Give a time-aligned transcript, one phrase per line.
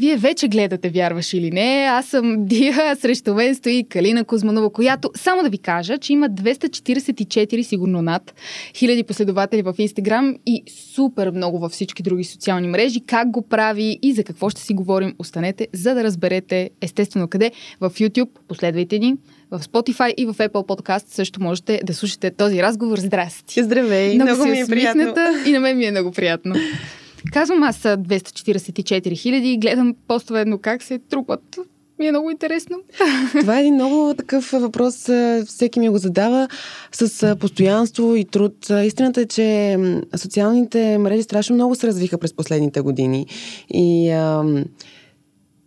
[0.00, 1.86] вие вече гледате, вярваш или не.
[1.90, 6.30] Аз съм Дия, срещу мен стои Калина Кузманова, която, само да ви кажа, че има
[6.30, 8.34] 244, сигурно над,
[8.74, 10.62] хиляди последователи в Инстаграм и
[10.94, 13.00] супер много във всички други социални мрежи.
[13.00, 17.50] Как го прави и за какво ще си говорим, останете, за да разберете естествено къде.
[17.80, 19.16] В YouTube, последвайте ни,
[19.50, 22.98] в Spotify и в Apple Podcast също можете да слушате този разговор.
[22.98, 23.62] Здрасти!
[23.62, 24.14] Здравей!
[24.14, 25.14] Много, много ми е приятно.
[25.46, 26.54] И на мен ми е много приятно.
[27.32, 31.58] Казвам аз 244 хиляди и гледам постове едно как се трупат
[32.00, 32.76] ми е много интересно.
[33.40, 35.08] Това е един много такъв въпрос,
[35.46, 36.48] всеки ми го задава
[36.92, 38.54] с постоянство и труд.
[38.84, 39.78] Истината е, че
[40.16, 43.26] социалните мрежи страшно много се развиха през последните години.
[43.70, 44.10] И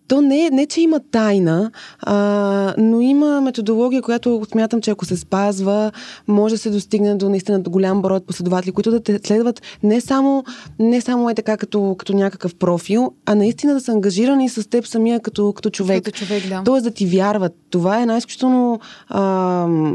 [0.07, 5.17] то не, не че има тайна, а, но има методология, която смятам, че ако се
[5.17, 5.91] спазва,
[6.27, 10.01] може да се достигне до наистина до голям брой последователи, които да те следват не
[10.01, 10.43] само,
[10.79, 14.87] не само е така като, като някакъв профил, а наистина да са ангажирани с теб
[14.87, 16.03] самия като, като човек.
[16.03, 16.61] Като човек, да.
[16.65, 17.53] Тоест да ти вярват.
[17.69, 18.79] Това е най-изключително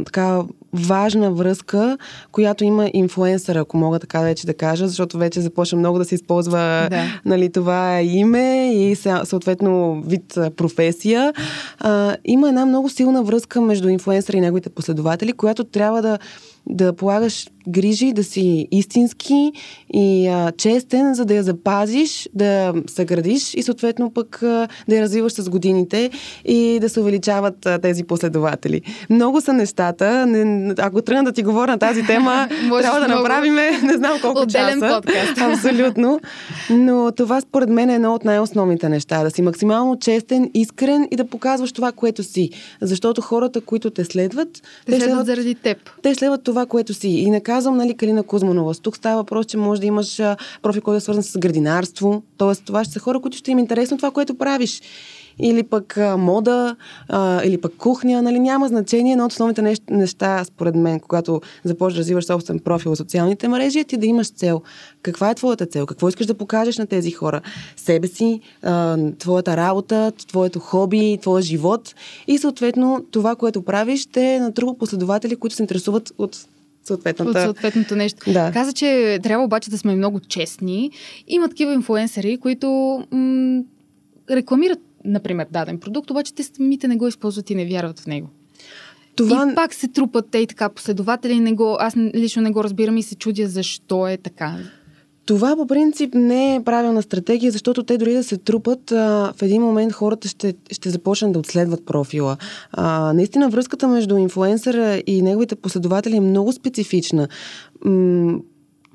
[0.05, 1.99] така важна връзка,
[2.33, 6.15] която има инфлуенсър, ако мога така вече да кажа, защото вече започва много да се
[6.15, 7.05] използва да.
[7.25, 11.33] нали, това име и съответно вид професия.
[11.79, 16.19] А, има една много силна връзка между инфлуенсъра и неговите последователи, която трябва да
[16.69, 19.53] да полагаш грижи, да си истински
[19.95, 25.03] и а, честен, за да я запазиш, да съградиш и съответно пък а, да я
[25.03, 26.11] развиваш с годините
[26.45, 28.83] и да се увеличават а, тези последователи.
[29.11, 30.27] Много са нещата.
[30.27, 32.49] Не, ако тръгна да ти говоря на тази тема,
[32.81, 35.01] трябва да направим не знам колко Отделен часа.
[35.03, 35.39] подкаст.
[35.39, 36.21] Абсолютно.
[36.71, 39.23] Но това според мен е едно от най-основните неща.
[39.23, 42.51] Да си максимално честен, искрен и да показваш това, което си.
[42.81, 45.79] Защото хората, които те следват, те, те следват, следват заради теб.
[46.03, 47.09] Те следват това, което си.
[47.09, 48.75] И не казвам, нали, Калина Кузманова.
[48.75, 50.21] Тук става въпрос, че може да имаш
[50.63, 52.23] профил, който е свързан с градинарство.
[52.37, 54.83] Тоест, това ще са хора, които ще им е интересно това, което правиш
[55.39, 56.77] или пък а, мода,
[57.09, 59.13] а, или пък кухня, нали, няма значение.
[59.13, 63.79] Едно от основните неща, според мен, когато започнеш да развиваш собствен профил в социалните мрежи,
[63.79, 64.63] е ти да имаш цел.
[65.03, 65.87] Каква е твоята цел?
[65.87, 67.41] Какво искаш да покажеш на тези хора?
[67.77, 71.95] Себе си, а, твоята работа, твоето хоби, твоя живот
[72.27, 76.37] и съответно това, което правиш, ще натрупа последователи, които се интересуват от
[76.89, 77.31] съответната...
[77.31, 78.33] От съответното нещо.
[78.33, 78.51] Да.
[78.53, 80.91] Каза, че трябва обаче да сме много честни.
[81.29, 82.69] Има такива инфуенсери, които
[83.13, 83.63] м-
[84.31, 88.29] рекламират например, даден продукт, обаче те самите не го използват и не вярват в него.
[89.17, 89.49] Това...
[89.53, 91.41] И пак се трупат те и така последователи.
[91.41, 94.57] Не го, аз лично не го разбирам и се чудя защо е така.
[95.29, 99.43] Това по принцип не е правилна стратегия, защото те дори да се трупат, а, в
[99.43, 102.37] един момент хората ще, ще започнат да отследват профила.
[102.73, 107.29] А, наистина връзката между инфлуенсъра и неговите последователи е много специфична.
[107.85, 108.39] М-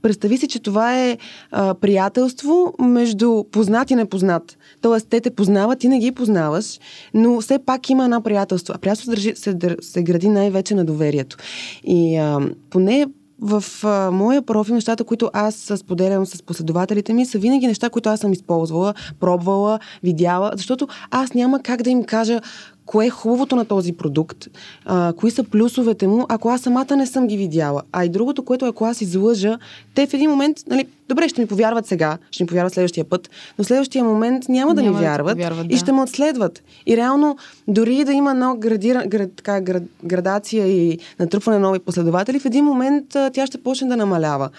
[0.02, 1.18] Представи си, че това е
[1.52, 4.58] а, приятелство между познат и непознат.
[4.82, 6.80] Тоест, те те познават, ти не ги познаваш,
[7.14, 8.74] но все пак има една приятелство.
[8.76, 11.38] А приятелство се, се, се гради най-вече на доверието.
[11.84, 12.40] И а,
[12.70, 13.06] поне
[13.42, 18.10] в а, моя профил нещата, които аз споделям с последователите ми, са винаги неща, които
[18.10, 22.42] аз съм използвала, пробвала, видяла, защото аз няма как да им кажа
[22.86, 24.48] кое е хубавото на този продукт,
[24.86, 27.82] а, кои са плюсовете му, ако аз самата не съм ги видяла.
[27.92, 29.58] А и другото, което ако аз излъжа,
[29.96, 33.30] те в един момент, нали, добре, ще ми повярват сега, ще ми повярват следващия път,
[33.58, 35.76] но следващия момент няма да няма ми вярват да повярват, да.
[35.76, 36.64] и ще ме отследват.
[36.86, 41.80] И реално, дори да има едно градира, град, така, град, градация и натрупване на нови
[41.80, 44.50] последователи, в един момент а, тя ще почне да намалява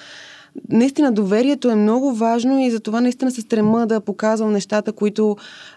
[0.69, 5.37] наистина доверието е много важно и затова наистина се стрема да показвам нещата, които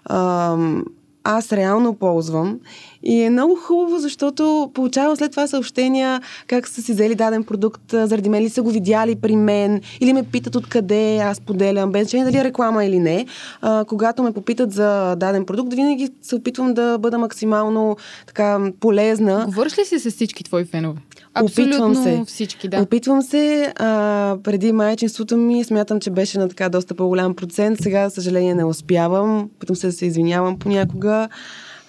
[0.09, 0.83] ам,
[1.29, 2.59] аз реално ползвам.
[3.03, 7.81] И е много хубаво, защото получавам след това съобщения как са си взели даден продукт,
[7.91, 12.03] заради мен ли са го видяли при мен, или ме питат откъде аз поделям, без
[12.03, 13.25] значение дали е реклама или не.
[13.61, 17.97] А, когато ме попитат за даден продукт, винаги се опитвам да бъда максимално
[18.27, 19.45] така полезна.
[19.45, 20.99] Говориш ли си с всички твои фенове?
[21.33, 22.23] Абсолютно Опитвам се.
[22.27, 22.81] всички, да.
[22.81, 23.73] Опитвам се.
[23.75, 27.79] А, преди майчинството ми смятам, че беше на така доста по-голям процент.
[27.81, 29.49] Сега, за съжаление, не успявам.
[29.59, 31.29] Потом се да се извинявам понякога.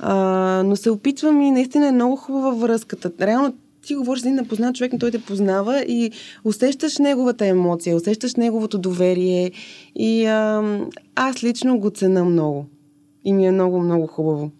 [0.00, 3.10] А, но се опитвам и наистина е много хубава връзката.
[3.20, 3.54] Реално
[3.86, 6.10] ти говориш за един непознат човек, но той те познава и
[6.44, 9.52] усещаш неговата емоция, усещаш неговото доверие
[9.94, 10.62] и а,
[11.14, 12.66] аз лично го цена много.
[13.24, 14.50] И ми е много, много хубаво.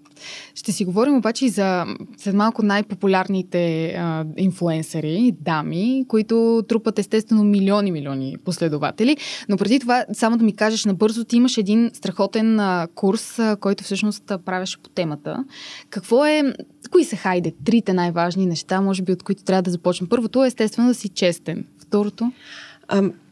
[0.55, 1.87] Ще си говорим обаче и за
[2.17, 9.17] след малко най-популярните а, инфлуенсъри, дами, които трупат естествено милиони, милиони последователи.
[9.49, 13.57] Но преди това, само да ми кажеш набързо, ти имаш един страхотен а, курс, а,
[13.57, 15.45] който всъщност правеше по темата.
[15.91, 16.43] Какво е,
[16.91, 20.09] кои са, хайде, трите най-важни неща, може би, от които трябва да започнем?
[20.09, 21.65] Първото е естествено да си честен.
[21.79, 22.33] Второто?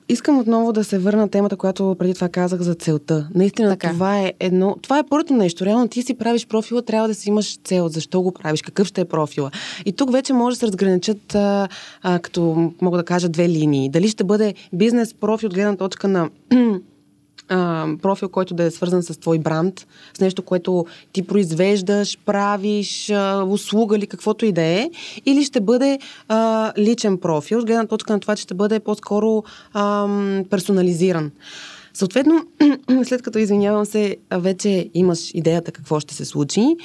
[0.09, 3.29] Искам отново да се върна темата, която преди това казах за целта.
[3.35, 3.91] Наистина така.
[3.91, 4.77] това е едно.
[4.83, 5.67] Това е първото нещо.
[5.67, 7.89] Реално ти си правиш профила, трябва да си имаш цел.
[7.89, 8.63] Защо го правиш?
[8.63, 9.51] Какъв ще е профила?
[9.85, 11.69] И тук вече може да се разграничат, а,
[12.03, 13.89] а, като мога да кажа, две линии.
[13.89, 16.31] Дали ще бъде бизнес профил от гледна точка на
[18.03, 23.45] профил, който да е свързан с твой бранд, с нещо, което ти произвеждаш, правиш, а,
[23.49, 24.91] услуга или каквото и да е,
[25.27, 25.99] или ще бъде
[26.29, 30.09] а, личен профил, гледна точка на това, че ще бъде по-скоро а,
[30.51, 31.31] персонализиран.
[31.97, 32.47] Съответно,
[33.05, 36.77] след като извинявам се, вече имаш идеята какво ще се случи.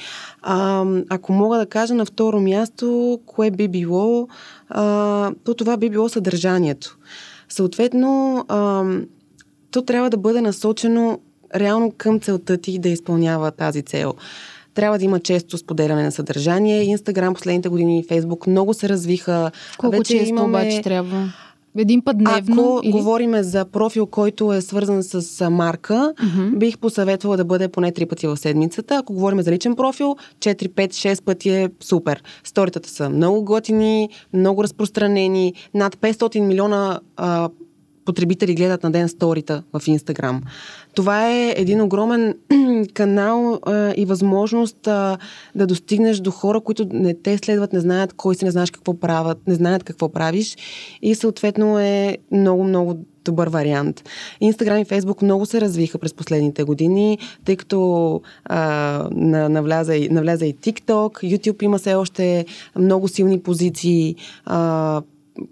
[0.42, 4.28] А, ако мога да кажа на второ място, кое би било,
[4.68, 6.98] а, то това би било съдържанието.
[7.48, 8.84] Съответно, а,
[9.72, 11.18] то трябва да бъде насочено
[11.54, 14.14] реално към целта ти да изпълнява тази цел.
[14.74, 16.82] Трябва да има често споделяне на съдържание.
[16.82, 19.50] Инстаграм последните години и Фейсбук много се развиха.
[19.78, 20.48] Колко Вече често имаме...
[20.48, 21.32] обаче трябва?
[21.78, 22.76] Един път дневно?
[22.76, 22.92] Ако или...
[22.92, 26.58] говориме за профил, който е свързан с марка, uh-huh.
[26.58, 28.96] бих посъветвала да бъде поне три пъти в седмицата.
[28.96, 32.22] Ако говорим за личен профил, 4, 5, 6 пъти е супер.
[32.44, 37.48] Сторитата са много готини, много разпространени, над 500 милиона а,
[38.04, 40.42] потребители гледат на ден сторита в Инстаграм.
[40.94, 42.34] Това е един огромен
[42.94, 45.18] канал а, и възможност а,
[45.54, 49.00] да достигнеш до хора, които не те следват, не знаят кой си, не знаеш какво
[49.00, 50.56] правят, не знаят какво правиш
[51.02, 54.08] и съответно е много, много добър вариант.
[54.40, 59.08] Инстаграм и Фейсбук много се развиха през последните години, тъй като а,
[59.48, 62.46] навляза, и, навляза и TikTok, YouTube има все още
[62.76, 65.02] много силни позиции, а,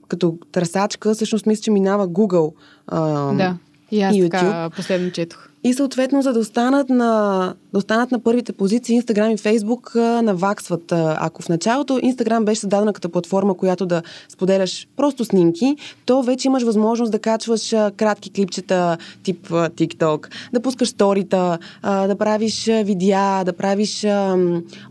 [0.08, 2.52] като търсачка, всъщност мисля, че минава Google.
[2.86, 3.56] А, да,
[3.90, 4.30] и аз YouTube.
[4.30, 5.49] така последно четох.
[5.64, 10.92] И съответно, за да останат на, да останат на първите позиции, Instagram и Facebook наваксват.
[10.92, 15.76] Ако в началото Instagram беше създадена като платформа, която да споделяш просто снимки,
[16.06, 22.64] то вече имаш възможност да качваш кратки клипчета тип TikTok, да пускаш сторита, да правиш
[22.64, 24.06] видеа, да правиш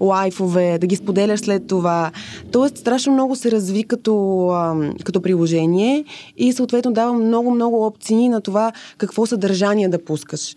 [0.02, 2.12] лайфове, да ги споделяш след това.
[2.52, 4.14] Тоест, страшно много се разви като,
[5.04, 6.06] като приложение
[6.38, 10.56] и съответно дава много-много опции на това какво съдържание да пускаш.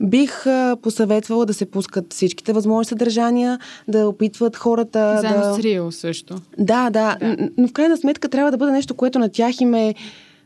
[0.00, 0.44] Бих
[0.82, 3.58] посъветвала да се пускат всичките възможни съдържания,
[3.88, 5.18] да опитват хората.
[5.20, 5.54] Заедно да...
[5.54, 6.34] с Рио също.
[6.58, 7.36] Да, да, да.
[7.58, 9.94] Но в крайна сметка трябва да бъде нещо, което на тях им е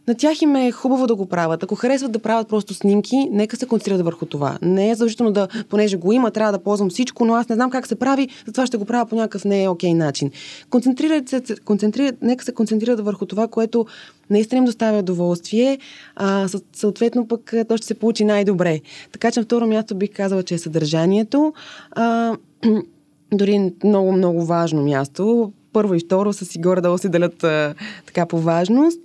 [0.08, 1.62] на тях им е хубаво да го правят.
[1.62, 4.58] Ако харесват да правят просто снимки, нека се концентрират върху това.
[4.62, 7.70] Не е задължително да, понеже го има, трябва да ползвам всичко, но аз не знам
[7.70, 10.30] как се прави, затова ще го правя по някакъв не е окей начин.
[10.70, 13.86] Концентрират се, концентрират, нека се концентрират върху това, което
[14.30, 15.78] наистина им доставя удоволствие,
[16.16, 18.80] а, съответно пък то ще се получи най-добре.
[19.12, 21.52] Така че на второ място бих казала, че е съдържанието.
[21.90, 22.36] А,
[23.32, 27.74] дори много, много важно място първо и второ са си горе-долу си делят а,
[28.06, 29.00] така по важност.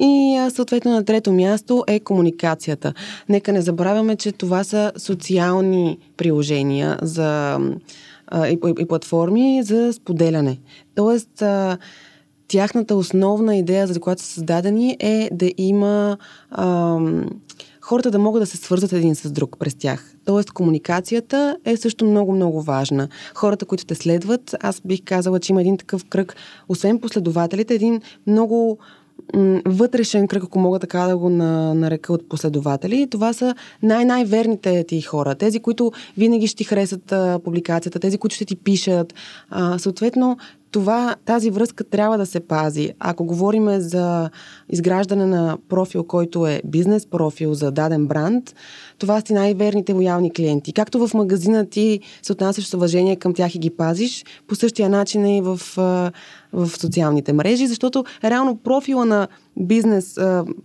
[0.00, 2.94] И а, съответно на трето място е комуникацията.
[3.28, 7.58] Нека не забравяме, че това са социални приложения за,
[8.26, 10.58] а, и, и, и платформи за споделяне.
[10.94, 11.78] Тоест, а,
[12.48, 16.18] тяхната основна идея, за която са създадени, е да има
[16.50, 16.98] а,
[17.92, 20.14] хората да могат да се свързват един с друг през тях.
[20.24, 23.08] Тоест, комуникацията е също много-много важна.
[23.34, 26.36] Хората, които те следват, аз бих казала, че има един такъв кръг,
[26.68, 28.78] освен последователите, един много
[29.66, 33.08] вътрешен кръг, ако мога така да го нарека от последователи.
[33.10, 35.34] Това са най-най-верните ти хора.
[35.34, 39.14] Тези, които винаги ще ти харесат а, публикацията, тези, които ще ти пишат.
[39.50, 40.36] А, съответно,
[40.72, 42.92] това, тази връзка трябва да се пази.
[43.00, 44.30] Ако говорим за
[44.68, 48.54] изграждане на профил, който е бизнес профил за даден бранд,
[48.98, 50.72] това са най-верните лоялни клиенти.
[50.72, 54.88] Както в магазина ти се отнасяш с уважение към тях и ги пазиш, по същия
[54.88, 55.60] начин е и в,
[56.52, 60.16] в социалните мрежи, защото реално профила на бизнес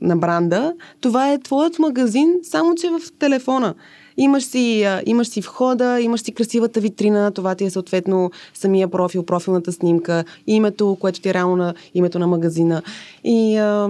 [0.01, 3.75] на бранда, това е твоят магазин, само че в телефона.
[4.17, 8.88] Имаш си, а, имаш си входа, имаш си красивата витрина, това ти е съответно самия
[8.88, 12.81] профил, профилната снимка, името, което ти е реално на името на магазина.
[13.24, 13.88] И а,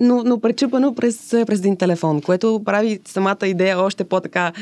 [0.00, 4.52] но, но пречупано през, през един телефон, което прави самата идея още по-така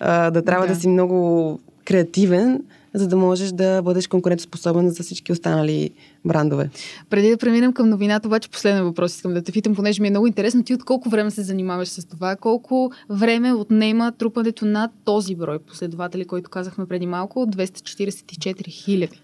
[0.00, 0.74] а, да трябва да.
[0.74, 2.62] да си много креативен,
[2.94, 5.90] за да можеш да бъдеш конкурентоспособен за всички останали
[6.24, 6.70] брандове.
[7.10, 10.10] Преди да преминем към новината, обаче последен въпрос искам да те питам, понеже ми е
[10.10, 10.64] много интересно.
[10.64, 12.36] Ти от колко време се занимаваш с това?
[12.36, 19.20] Колко време отнема трупането на този брой последователи, който казахме преди малко, 244 хиляди?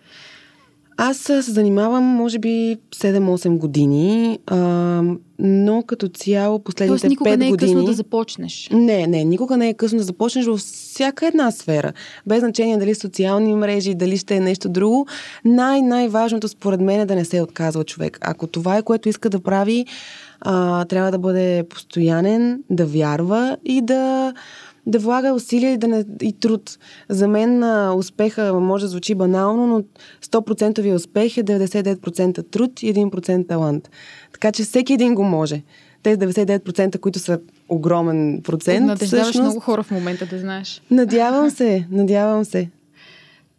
[0.96, 5.02] Аз се занимавам, може би, 7-8 години, а,
[5.38, 7.72] но като цяло последните Тоест, никога 5 не е години...
[7.72, 8.68] късно да започнеш.
[8.72, 11.92] Не, не, никога не е късно да започнеш във всяка една сфера.
[12.26, 15.06] Без значение дали социални мрежи, дали ще е нещо друго.
[15.44, 18.18] Най-най-важното според мен е да не се отказва човек.
[18.20, 19.86] Ако това е което иска да прави,
[20.40, 24.32] а, трябва да бъде постоянен, да вярва и да,
[24.86, 26.78] да влага усилия и, да не, и труд.
[27.08, 29.82] За мен а, успеха може да звучи банално, но
[30.24, 33.90] 100% успех е 99% труд и 1% талант.
[34.32, 35.62] Така че всеки един го може.
[36.02, 38.86] Тези 99%, които са огромен процент.
[38.86, 39.44] Надеждаваш всъщност...
[39.44, 40.82] много хора в момента, да знаеш.
[40.90, 42.70] Надявам се, надявам се.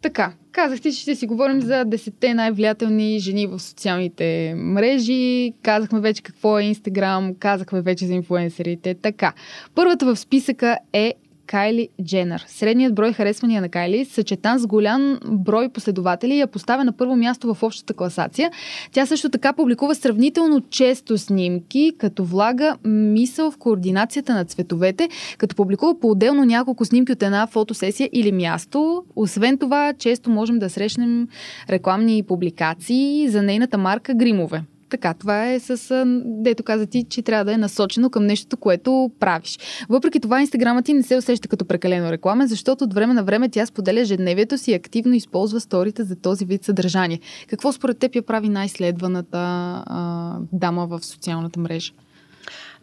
[0.06, 5.52] Така, казах ти, че ще си говорим за 10 най-влиятелни жени в социалните мрежи.
[5.62, 8.94] Казахме вече какво е Инстаграм, казахме вече за инфуенсерите.
[8.94, 9.32] Така,
[9.74, 11.14] първата в списъка е
[11.46, 12.44] Кайли Дженър.
[12.48, 17.54] Средният брой харесвания на Кайли, съчетан с голям брой последователи, я поставя на първо място
[17.54, 18.50] в общата класация.
[18.92, 25.56] Тя също така публикува сравнително често снимки, като влага мисъл в координацията на цветовете, като
[25.56, 29.04] публикува по-отделно няколко снимки от една фотосесия или място.
[29.16, 31.28] Освен това, често можем да срещнем
[31.70, 34.62] рекламни публикации за нейната марка Гримове.
[34.90, 39.10] Така, това е с, дето каза ти, че трябва да е насочено към нещото, което
[39.20, 39.58] правиш.
[39.88, 43.48] Въпреки това, инстаграма ти не се усеща като прекалено реклама, защото от време на време
[43.48, 47.20] тя споделя ежедневието си и активно използва сторите за този вид съдържание.
[47.48, 49.38] Какво според теб я прави най-следваната
[49.86, 51.92] а, дама в социалната мрежа?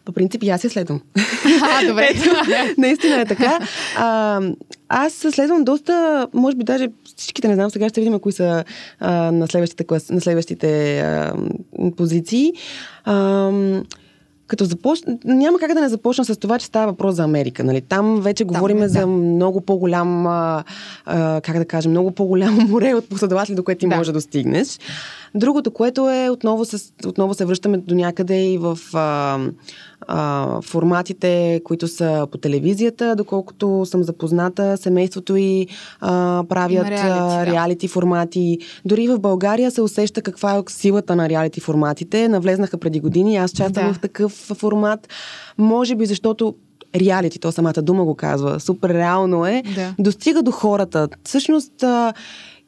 [0.04, 1.00] По принцип и аз я следвам.
[1.62, 2.08] А, добре.
[2.10, 2.30] Ето,
[2.78, 3.58] наистина е така.
[3.96, 4.40] А,
[4.88, 8.64] аз следвам доста, може би даже всичките, не знам, сега ще видим кои са
[9.00, 11.32] а, на следващите, клас, на следващите а,
[11.96, 12.52] позиции.
[13.04, 13.50] А,
[14.46, 17.64] като започна, няма как да не започна с това, че става въпрос за Америка.
[17.64, 17.80] Нали?
[17.80, 18.88] Там вече говорим да.
[18.88, 20.64] за много по-голям, а,
[21.04, 23.96] а, как да кажем, много по-голямо море от последователи, до което ти да.
[23.96, 24.78] можеш да достигнеш.
[25.34, 29.38] Другото, което е, отново се, отново се връщаме до някъде и в а,
[30.08, 35.66] а, форматите, които са по телевизията, доколкото съм запозната, семейството и
[36.00, 38.58] а, правят реалити, а, реалити формати.
[38.84, 42.28] Дори в България се усеща каква е силата на реалити форматите.
[42.28, 43.94] Навлезнаха преди години, аз частам да.
[43.94, 45.08] в такъв формат.
[45.58, 46.54] Може би защото
[46.96, 49.94] реалити, то самата дума го казва, супер реално е, да.
[49.98, 51.08] достига до хората.
[51.24, 51.72] Всъщност,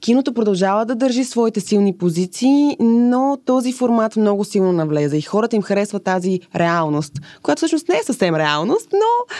[0.00, 5.56] Киното продължава да държи своите силни позиции, но този формат много силно навлезе и хората
[5.56, 7.12] им харесва тази реалност,
[7.42, 9.34] която всъщност не е съвсем реалност, но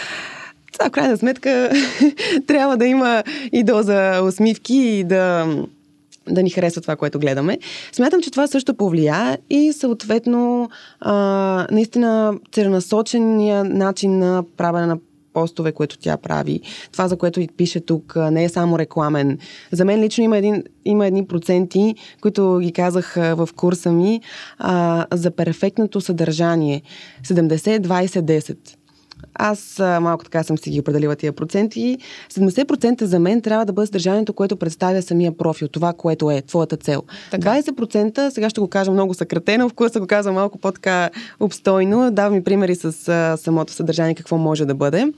[0.73, 1.71] това в крайна сметка
[2.47, 3.23] трябва да има
[3.53, 5.47] и доза усмивки и да
[6.29, 7.59] да ни харесва това, което гледаме.
[7.93, 10.69] Смятам, че това също повлия и съответно
[11.01, 14.99] а, наистина целенасочения начин на правене на
[15.37, 16.61] постове, което тя прави.
[16.93, 19.39] Това, за което и пише тук, не е само рекламен.
[19.73, 24.21] За мен лично има, един, има едни проценти, които ги казах в курса ми,
[24.59, 26.83] а, за перфектното съдържание.
[27.25, 28.57] 70, 20, 10.
[29.35, 31.99] Аз малко така съм си ги определила тия проценти.
[32.33, 36.77] 70% за мен трябва да бъде съдържанието, което представя самия профил, това, което е твоята
[36.77, 37.03] цел.
[37.31, 37.51] Така.
[37.51, 42.11] 20% сега ще го кажа много съкратено, в курса го казвам малко по-така обстойно.
[42.11, 45.13] Давам ми примери с а, самото съдържание, какво може да бъде.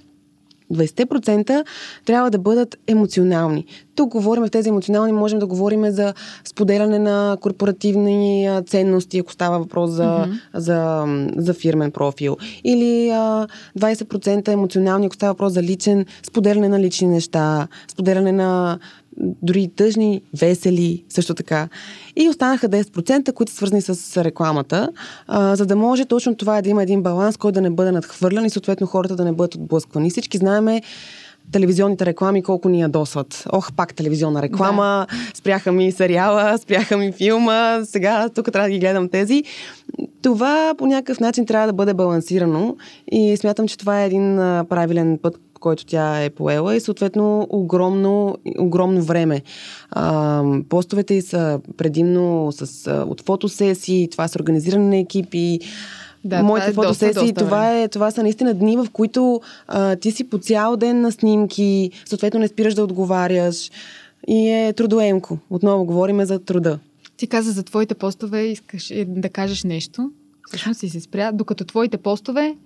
[0.75, 1.65] 20%
[2.05, 3.65] трябва да бъдат емоционални.
[3.95, 9.59] Тук говорим в тези емоционални, можем да говорим за споделяне на корпоративни ценности, ако става
[9.59, 10.39] въпрос за, mm-hmm.
[10.55, 11.05] за,
[11.37, 12.37] за фирмен профил.
[12.65, 13.47] Или а,
[13.79, 18.79] 20% емоционални, ако става въпрос за личен, споделяне на лични неща, споделяне на
[19.21, 21.69] дори тъжни, весели, също така.
[22.17, 24.89] И останаха 10%, които са свързани с рекламата,
[25.27, 28.45] а, за да може точно това да има един баланс, който да не бъде надхвърлян
[28.45, 30.11] и съответно хората да не бъдат отблъсквани.
[30.11, 30.83] Всички знаеме
[31.53, 33.45] телевизионните реклами колко ни ядосват.
[33.53, 35.17] Ох, пак телевизионна реклама, да.
[35.35, 39.45] спряха ми сериала, спряха ми филма, сега тук трябва да ги гледам тези.
[40.23, 42.77] Това по някакъв начин трябва да бъде балансирано
[43.13, 44.37] и смятам, че това е един
[44.69, 49.43] правилен път, който тя е поела и съответно огромно, огромно време.
[49.91, 55.61] А, постовете й са предимно с, от фотосесии, това са организиране на екипи,
[56.25, 59.41] да, моите това е фотосесии, доста, доста това, е, това са наистина дни, в които
[59.69, 63.71] а, ти си по цял ден на снимки, съответно не спираш да отговаряш
[64.29, 65.39] и е трудоемко.
[65.51, 66.79] Отново говориме за труда.
[67.17, 70.11] Ти каза за твоите постове, искаш да кажеш нещо.
[70.49, 72.57] Всъщност си се спря, докато твоите постове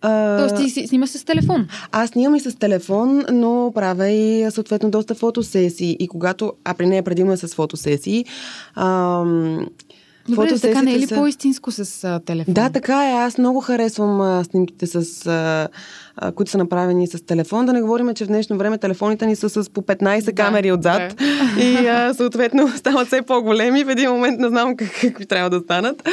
[0.00, 0.38] а...
[0.38, 1.68] Тоест ти снимаш с телефон?
[1.92, 5.96] Аз снимам и с телефон, но правя и съответно доста фотосесии.
[6.00, 8.24] И когато, а при нея предимно е с фотосесии,
[8.74, 9.66] ам,
[10.28, 11.14] Добре, така не е ли са...
[11.14, 12.54] по-истинско с а, телефон?
[12.54, 13.12] Да, така е.
[13.12, 15.68] Аз много харесвам а, снимките, с, а,
[16.16, 17.66] а, които са направени с телефон.
[17.66, 20.72] Да не говорим, че в днешно време телефоните ни са с по 15 да, камери
[20.72, 21.16] отзад.
[21.18, 21.62] Да.
[21.62, 23.84] И а, съответно стават все по-големи.
[23.84, 26.08] В един момент не знам как, какви трябва да станат.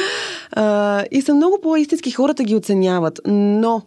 [0.52, 2.10] А, и са много по-истински.
[2.10, 3.20] Хората ги оценяват.
[3.26, 3.82] Но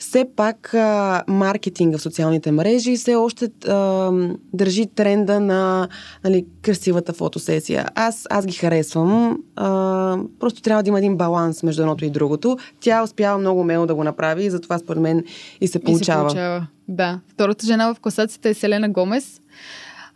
[0.00, 4.10] все пак а, маркетинга в социалните мрежи все още а,
[4.52, 5.88] държи тренда на
[6.24, 7.86] нали, красивата фотосесия.
[7.94, 9.38] Аз, аз ги харесвам.
[9.56, 12.58] А, просто трябва да има един баланс между едното и другото.
[12.80, 15.24] Тя успява много умело да го направи и затова според мен
[15.60, 16.26] и се получава.
[16.26, 16.66] И се получава.
[16.88, 17.20] Да.
[17.28, 19.40] Втората жена в класацията е Селена Гомес.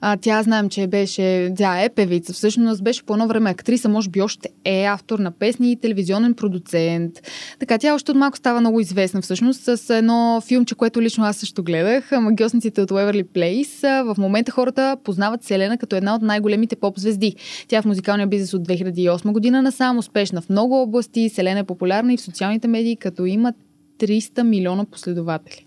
[0.00, 4.10] А, тя знаем, че беше, тя е певица, всъщност беше по едно време актриса, може
[4.10, 7.12] би още е автор на песни и телевизионен продуцент.
[7.58, 11.36] Така, тя още от малко става много известна всъщност с едно филмче, което лично аз
[11.36, 13.80] също гледах, Магиосниците от Уеверли Плейс.
[13.80, 17.34] В момента хората познават Селена като една от най-големите поп-звезди.
[17.68, 21.28] Тя е в музикалния бизнес от 2008 година насам, успешна в много области.
[21.28, 23.52] Селена е популярна и в социалните медии, като има
[23.98, 25.66] 300 милиона последователи.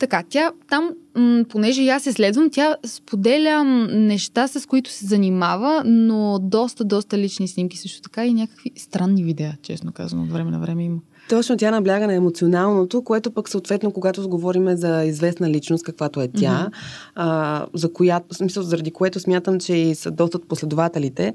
[0.00, 5.82] Така, тя там, м- понеже аз се следвам, тя споделя неща, с които се занимава,
[5.86, 10.50] но доста, доста лични снимки също така и някакви странни видеа, честно казано, от време
[10.50, 10.98] на време има.
[11.28, 16.28] Точно тя набляга на емоционалното, което пък съответно, когато говорим за известна личност, каквато е
[16.28, 16.74] тя, mm-hmm.
[17.14, 21.34] а, за която, в смисъл, заради което смятам, че и са доста последователите.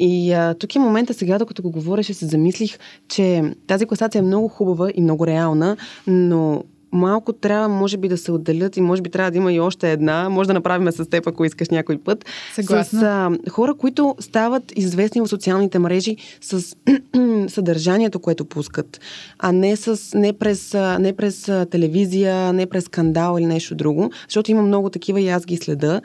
[0.00, 4.22] И а, тук е момента сега, докато го говореше, се замислих, че тази класация е
[4.22, 5.76] много хубава и много реална,
[6.06, 9.60] но малко трябва, може би, да се отделят и може би трябва да има и
[9.60, 10.28] още една.
[10.28, 12.24] Може да направим с теб, ако искаш някой път.
[12.54, 13.00] Съгласна.
[13.00, 16.76] С а, хора, които стават известни в социалните мрежи с
[17.48, 19.00] съдържанието, което пускат,
[19.38, 24.10] а не, с, не, през, не през телевизия, не през скандал или нещо друго.
[24.28, 26.00] Защото има много такива и аз ги следа.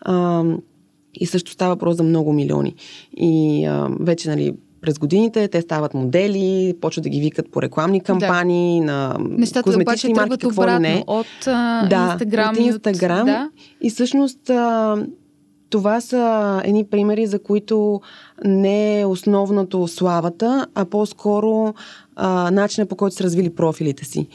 [0.00, 0.44] А,
[1.14, 2.74] и също става въпрос за много милиони.
[3.16, 8.00] И а, вече, нали, през годините те стават модели, почват да ги викат по рекламни
[8.00, 8.86] кампании, да.
[8.86, 11.04] на Нещата козметични марки, какво ли не.
[11.06, 12.50] От а, да, Instagram.
[12.50, 13.20] От Instagram.
[13.20, 13.50] От, да.
[13.82, 14.96] И всъщност а,
[15.70, 18.00] това са едни примери, за които
[18.44, 21.74] не е основното славата, а по-скоро
[22.16, 24.28] а, начинът по който са развили профилите си.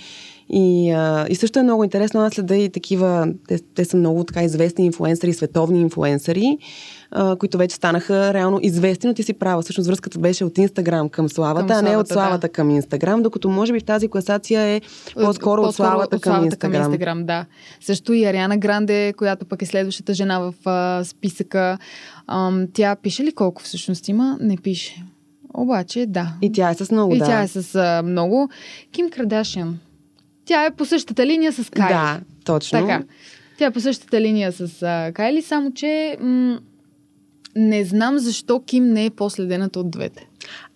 [0.56, 4.24] И, а, и също е много интересно, аз следа и такива, те, те са много
[4.24, 6.58] така известни инфуенсъри, световни инфуенсъри,
[7.12, 9.62] а, които вече станаха реално известни, но ти си права.
[9.62, 12.50] Всъщност връзката беше от Инстаграм към славата, към а не от славата да.
[12.50, 16.40] към Инстаграм, докато може би в тази класация е по-скоро, по-скоро от славата, от славата
[16.40, 16.84] към Инстаграм.
[16.84, 17.46] Към Инстаграм да.
[17.82, 21.78] Също и Ариана Гранде, която пък е следващата жена в а, списъка.
[22.28, 24.38] Ам, тя пише ли колко всъщност има?
[24.42, 25.04] Не пише.
[25.54, 26.34] Обаче, да.
[26.42, 27.26] И тя е с много, и да.
[27.26, 28.50] тя е с а, много.
[28.92, 29.80] Ким Кардашиан.
[30.46, 31.94] Тя е по същата линия с Кайли.
[31.94, 32.80] Да, точно.
[32.80, 33.04] Така.
[33.58, 36.60] Тя е по същата линия с а, Кайли, само че м-
[37.56, 40.28] не знам защо Ким не е последената от двете.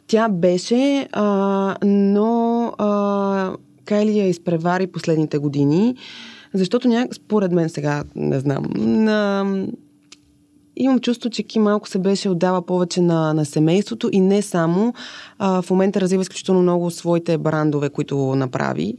[0.07, 3.53] Тя беше, а, но а,
[3.85, 5.95] Кайли я изпревари последните години,
[6.53, 7.15] защото няк...
[7.15, 9.45] според мен сега, не знам, на...
[10.75, 14.93] имам чувство, че Ким малко се беше отдава повече на, на семейството и не само.
[15.39, 18.93] А, в момента развива изключително много своите брандове, които направи.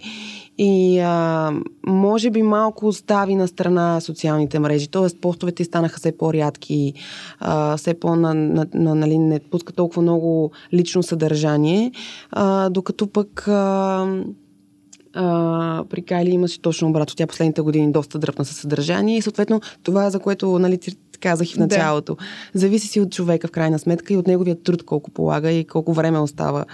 [0.58, 1.52] И а,
[1.86, 5.18] може би малко остави на страна социалните мрежи, т.е.
[5.20, 6.94] постовете станаха все по-рядки,
[7.40, 11.92] а, все по- на, на, на, нали, не пуска толкова много лично съдържание,
[12.30, 14.06] а, докато пък а,
[15.14, 17.14] а, при Кайли имаше точно обратно.
[17.16, 20.78] Тя последните години доста дръпна със съдържание и съответно това, за което нали,
[21.20, 22.14] казах и в началото.
[22.14, 22.58] Да.
[22.58, 25.92] Зависи си от човека в крайна сметка и от неговия труд колко полага и колко
[25.92, 26.64] време остава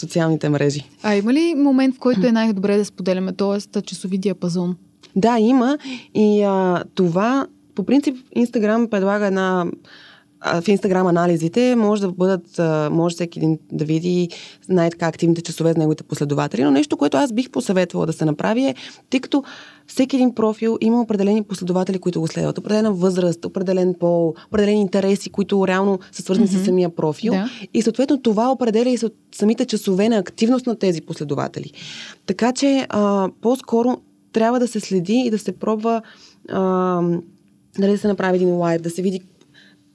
[0.00, 0.84] социалните мрежи.
[1.02, 3.82] А има ли момент, в който е най-добре да споделяме, т.е.
[3.82, 4.76] часови диапазон?
[5.16, 5.78] Да, има.
[6.14, 9.66] И а, това, по принцип, Инстаграм предлага една
[10.44, 12.60] в Инстаграм анализите може да бъдат,
[12.92, 14.28] може всеки един да види
[14.68, 18.64] най-така активните часове за неговите последователи, но нещо, което аз бих посъветвала да се направи
[18.64, 18.74] е,
[19.10, 19.44] тъй като
[19.86, 25.30] всеки един профил има определени последователи, които го следват, определена възраст, определен пол, определени интереси,
[25.30, 26.62] които реално са свързани mm-hmm.
[26.62, 27.32] с самия профил.
[27.32, 27.50] Да.
[27.74, 28.98] И съответно това определя и
[29.34, 31.72] самите часове на активност на тези последователи.
[32.26, 33.96] Така че а, по-скоро
[34.32, 36.02] трябва да се следи и да се пробва
[36.48, 37.02] а,
[37.78, 39.20] дали да се направи един лайв, да се види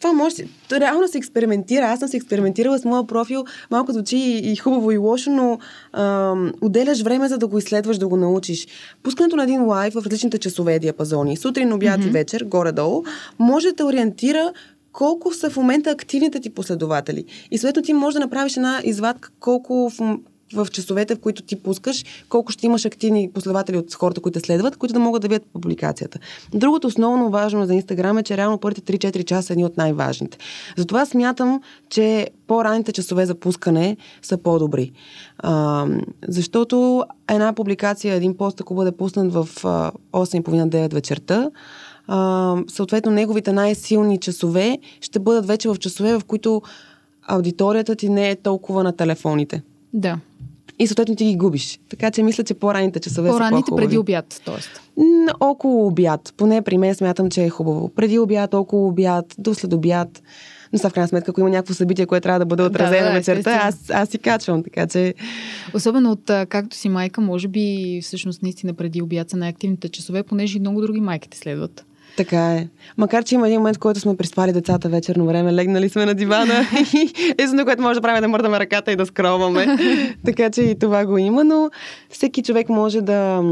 [0.06, 0.36] това може,
[0.70, 1.86] то реално се експериментира.
[1.86, 3.46] Аз съм се експериментирала с моя профил.
[3.72, 5.60] Малко звучи и, и хубаво и лошо, но
[5.94, 8.68] ам, отделяш време за да го изследваш, да го научиш.
[9.04, 12.08] Пускането на един лайв в различните часове диапазони, сутрин, обяд mm-hmm.
[12.08, 13.04] и вечер, горе-долу,
[13.40, 14.54] може да те ориентира
[14.92, 17.26] колко са в момента активните ти последователи.
[17.52, 20.18] И съответно ти можеш да направиш една извадка колко в
[20.54, 24.78] в часовете, в които ти пускаш, колко ще имаш активни последователи от хората, които следват,
[24.78, 26.20] които да могат да видят публикацията.
[26.54, 30.38] Другото основно важно за Инстаграм е, че реално първите 3-4 часа са едни от най-важните.
[30.78, 34.92] Затова смятам, че по-ранните часове за пускане са по-добри.
[35.38, 35.86] А,
[36.28, 41.50] защото една публикация, един пост, ако бъде пуснат в 8.30-9 вечерта,
[42.08, 46.62] а, съответно неговите най-силни часове ще бъдат вече в часове, в които
[47.28, 49.62] аудиторията ти не е толкова на телефоните.
[49.94, 50.20] Да.
[50.80, 51.80] И съответно ти ги губиш.
[51.90, 53.88] Така че мисля, че по-ранните часове По-ранните са по-хубави.
[53.88, 54.56] преди обяд, т.е.
[55.40, 56.34] Около обяд.
[56.38, 57.90] Поне при мен смятам, че е хубаво.
[57.96, 60.24] Преди обяд, около обяд, до след обяд.
[60.74, 63.08] Но сега в крайна сметка, ако има някакво събитие, което трябва да бъде отразено да,
[63.08, 64.64] да, вечерта, аз, аз си качвам.
[64.64, 65.14] Така че
[65.74, 70.58] Особено от както си майка, може би всъщност наистина преди обяд са най-активните часове, понеже
[70.58, 71.86] и много други майки те следват.
[72.18, 72.68] Така е.
[72.98, 76.14] Макар, че има един момент, в който сме приспали децата вечерно време, легнали сме на
[76.14, 76.54] дивана
[76.94, 79.78] и единственото, което може да правим е да мърдаме ръката и да скроваме.
[80.26, 81.70] така че и това го има, но
[82.10, 83.44] всеки човек може да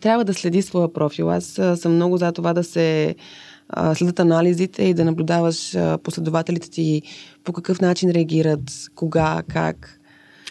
[0.00, 1.30] трябва да следи своя профил.
[1.30, 3.14] Аз съм много за това да се
[3.94, 7.02] следят анализите и да наблюдаваш последователите ти
[7.44, 10.00] по какъв начин реагират, кога, как.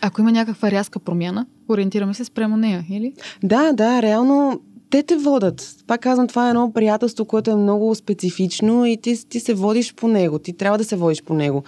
[0.02, 3.13] Ако има някаква рязка промяна, ориентираме се спрямо нея, или?
[3.43, 5.75] Да, да, реално те те водат.
[5.88, 9.93] Пак казвам, това е едно приятелство, което е много специфично и ти, ти се водиш
[9.93, 10.39] по него.
[10.39, 11.63] Ти трябва да се водиш по него.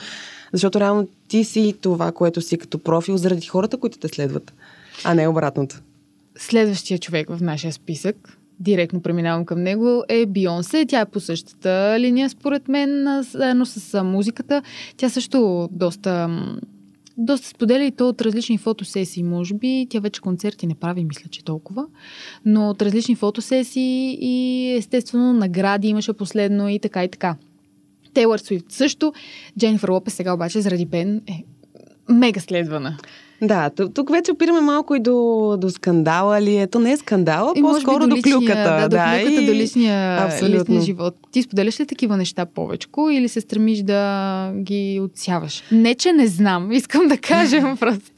[0.54, 4.54] Защото реално ти си това, което си като профил заради хората, които те следват,
[5.04, 5.82] а не обратното.
[6.38, 10.86] Следващия човек в нашия списък, директно преминавам към него, е Бионсе.
[10.88, 14.62] Тя е по същата линия, според мен, заедно с музиката.
[14.98, 16.30] Тя също доста,
[17.18, 19.88] доста споделя и то от различни фотосесии, може би.
[19.90, 21.86] Тя вече концерти не прави, мисля, че толкова.
[22.46, 27.36] Но от различни фотосесии и естествено награди имаше последно и така и така.
[28.14, 29.14] Тейлър Суифт също.
[29.60, 31.44] Дженнифър Лопес сега обаче заради Бен е
[32.10, 32.98] мега следвана.
[33.44, 36.58] Да, тук, вече опираме малко и до, до скандала ли.
[36.58, 38.88] Ето не е скандала, И по-скоро до, личния, клюката.
[38.90, 39.46] Да, до клюката, и...
[39.46, 40.60] до личния, Абсолютно.
[40.60, 41.16] личния живот.
[41.32, 45.64] Ти споделяш ли такива неща повечко или се стремиш да ги отсяваш?
[45.72, 48.12] Не, че не знам, искам да кажа просто.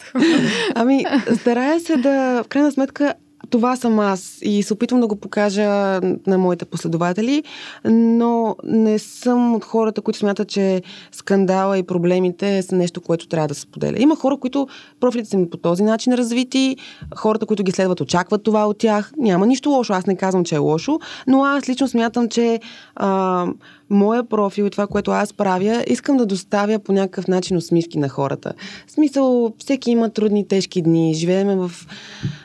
[0.75, 1.05] Ами,
[1.39, 3.13] старая се да, в крайна сметка,
[3.53, 7.43] това съм аз и се опитвам да го покажа на моите последователи,
[7.85, 13.47] но не съм от хората, които смятат, че скандала и проблемите са нещо, което трябва
[13.47, 13.95] да се споделя.
[13.99, 14.67] Има хора, които
[14.99, 16.77] профилите са ми по този начин развити,
[17.15, 19.11] хората, които ги следват, очакват това от тях.
[19.17, 22.59] Няма нищо лошо, аз не казвам, че е лошо, но аз лично смятам, че
[22.95, 23.47] а,
[23.89, 28.09] моя профил и това, което аз правя, искам да доставя по някакъв начин усмивки на
[28.09, 28.53] хората.
[28.87, 31.13] В смисъл, всеки има трудни, тежки дни.
[31.13, 31.71] Живееме в,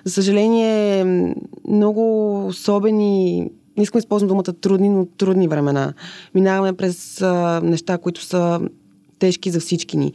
[0.04, 1.04] за съжаление,
[1.68, 3.40] много особени,
[3.76, 5.94] не искам да използвам думата трудни, но трудни времена.
[6.34, 8.60] Минаваме през а, неща, които са
[9.18, 10.12] тежки за всички ни.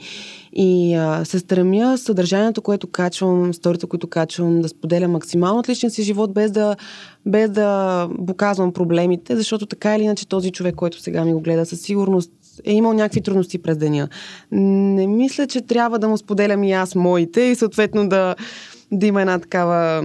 [0.56, 5.92] И а, се стремя съдържанието, което качвам, сторите, които качвам, да споделя максимално от личния
[5.92, 6.76] си живот, без да,
[7.26, 11.66] без да показвам проблемите, защото така или иначе този човек, който сега ми го гледа,
[11.66, 12.32] със сигурност
[12.66, 14.08] е имал някакви трудности през деня.
[14.52, 18.36] Не мисля, че трябва да му споделям и аз моите и съответно да,
[18.92, 20.04] да има една такава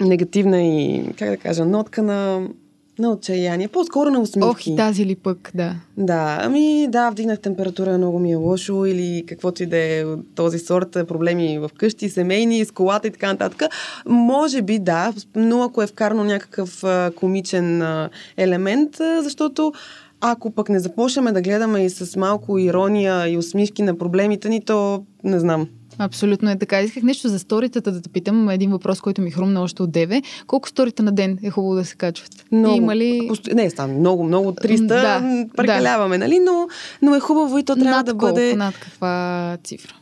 [0.00, 2.48] негативна и, как да кажа, нотка на,
[2.98, 3.68] на отчаяние.
[3.68, 4.48] По-скоро на усмивки.
[4.50, 5.74] Ох, и тази ли пък, да.
[5.96, 10.34] Да, ами да, вдигнах температура, много ми е лошо или каквото и да е от
[10.34, 13.62] този сорт, проблеми в къщи, семейни, с колата и така нататък.
[14.06, 19.72] Може би да, но ако е вкарано някакъв а, комичен а, елемент, а, защото
[20.20, 24.64] ако пък не започнем да гледаме и с малко ирония и усмивки на проблемите ни,
[24.64, 25.68] то не знам.
[26.04, 26.80] Абсолютно е така.
[26.80, 28.48] Исках нещо за сторитата да те питам.
[28.48, 30.22] Един въпрос, който ми хрумна още от деве.
[30.46, 32.44] Колко сторита на ден е хубаво да се качват?
[32.52, 32.76] Много.
[32.76, 33.30] Има ли...
[33.54, 36.38] Не, става много, много 300, Да, да, прекаляваме, нали?
[36.38, 36.68] Но,
[37.02, 38.26] но е хубаво и то трябва над да колко?
[38.34, 38.56] бъде...
[38.56, 39.94] Над каква цифра?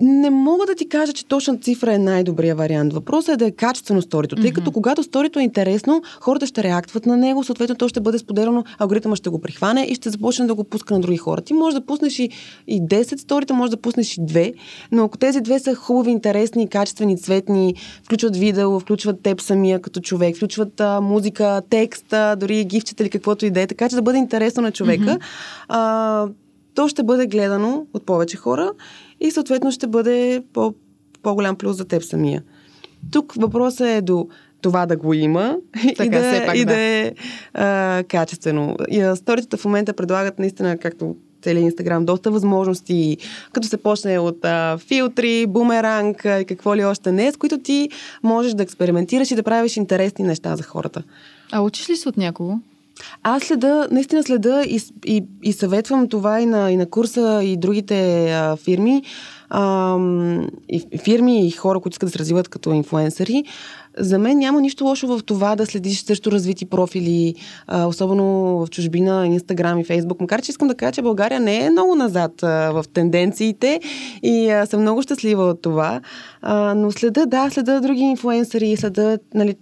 [0.00, 2.92] Не мога да ти кажа, че точна цифра е най-добрия вариант.
[2.92, 7.06] Въпросът е да е качествено сторито, тъй като когато сторито е интересно, хората ще реактват
[7.06, 10.54] на него, съответно то ще бъде споделено, алгоритъмът ще го прихване и ще започне да
[10.54, 11.40] го пуска на други хора.
[11.40, 12.30] Ти можеш да пуснеш и,
[12.66, 14.54] и 10 сторита, можеш да пуснеш и 2,
[14.92, 20.00] но ако тези две са хубави, интересни, качествени, цветни, включват видео, включват теб самия като
[20.00, 23.96] човек, включват а, музика, текст, а, дори гифчета или каквото и да е, така че
[23.96, 25.18] да бъде интересно на човека,
[25.68, 26.26] а,
[26.74, 28.70] то ще бъде гледано от повече хора
[29.20, 30.74] и съответно ще бъде по,
[31.22, 32.42] по-голям плюс за теб самия.
[33.12, 34.28] Тук въпросът е до
[34.62, 35.56] това да го има
[35.96, 36.64] Така, и, да, все пак, и да.
[36.64, 37.12] да е
[37.54, 38.76] а, качествено.
[38.88, 43.16] И, сторитата в момента предлагат наистина, както целият Инстаграм, доста възможности,
[43.52, 47.90] като се почне от а, филтри, бумеранг и какво ли още не, с които ти
[48.22, 51.02] можеш да експериментираш и да правиш интересни неща за хората.
[51.52, 52.58] А учиш ли се от някого?
[53.22, 57.56] Аз следа, наистина следа и, и, и съветвам това и на, и на курса и
[57.56, 59.02] другите а, фирми,
[59.50, 59.96] а,
[60.68, 63.44] и фирми и хора, които искат да се развиват като инфуенсъри.
[63.98, 67.34] За мен няма нищо лошо в това да следиш също развити профили,
[67.86, 68.24] особено
[68.58, 70.20] в чужбина, Инстаграм и Фейсбук.
[70.20, 73.80] Макар, че искам да кажа, че България не е много назад в тенденциите
[74.22, 76.00] и съм много щастлива от това.
[76.76, 79.56] Но следа, да, следа други инфуенсъри, следа нали,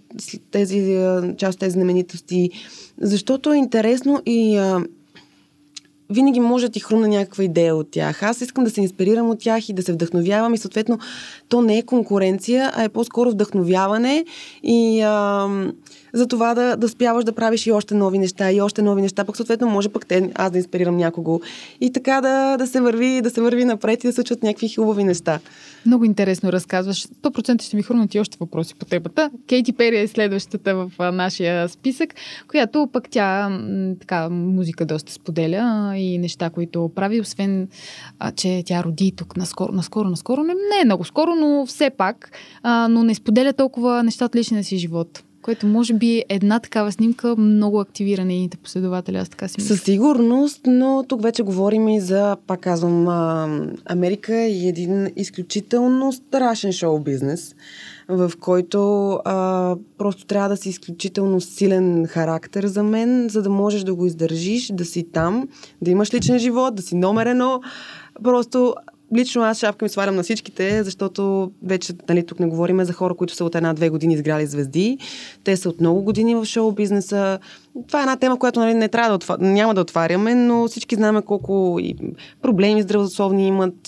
[0.51, 0.99] тези,
[1.37, 2.49] част от тези знаменитости,
[3.01, 4.59] защото е интересно и
[6.09, 8.23] винаги може да ти хрумна някаква идея от тях.
[8.23, 10.99] Аз искам да се инспирирам от тях и да се вдъхновявам и съответно
[11.49, 14.25] то не е конкуренция, а е по-скоро вдъхновяване
[14.63, 15.47] и а,
[16.13, 19.25] за това да, да спяваш да правиш и още нови неща, и още нови неща,
[19.25, 21.39] пък съответно може пък те, аз да инспирирам някого
[21.81, 24.69] и така да, да, се върви, да се върви напред и да се случват някакви
[24.69, 25.39] хубави неща.
[25.85, 27.07] Много интересно разказваш.
[27.07, 29.31] 100% ще ми хрумнат и още въпроси по темата.
[29.47, 32.15] Кейти Пери е следващата в нашия списък,
[32.47, 33.59] която пък тя
[33.99, 37.67] така музика доста споделя и неща, които прави, освен,
[38.19, 40.43] а, че тя роди тук наскоро, наскоро, наскоро.
[40.43, 42.31] Не, не е много скоро, но все пак,
[42.63, 45.23] а, но не споделя толкова неща от личния си живот.
[45.49, 49.75] Което може би една такава снимка много активира нейните последователи, аз така си мисля.
[49.75, 53.07] Със сигурност, но тук вече говорим и за, пак казвам,
[53.85, 57.55] Америка и един изключително страшен шоу бизнес,
[58.07, 63.83] в който а, просто трябва да си изключително силен характер за мен, за да можеш
[63.83, 65.47] да го издържиш, да си там,
[65.81, 67.61] да имаш личен живот, да си номер едно.
[68.23, 68.75] Просто
[69.15, 73.13] лично аз шапка ми свалям на всичките, защото вече нали, тук не говорим за хора,
[73.15, 74.97] които са от една-две години изграли звезди.
[75.43, 77.39] Те са от много години в шоу бизнеса.
[77.87, 79.37] Това е една тема, която нали, не трябва да отвар...
[79.39, 81.95] няма да отваряме, но всички знаем колко и
[82.41, 83.81] проблеми здравословни имат.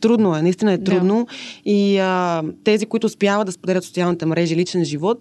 [0.00, 1.26] Трудно е, наистина е трудно.
[1.28, 1.70] Да.
[1.70, 5.20] И а, тези, които успяват да споделят социалните мрежи личен живот,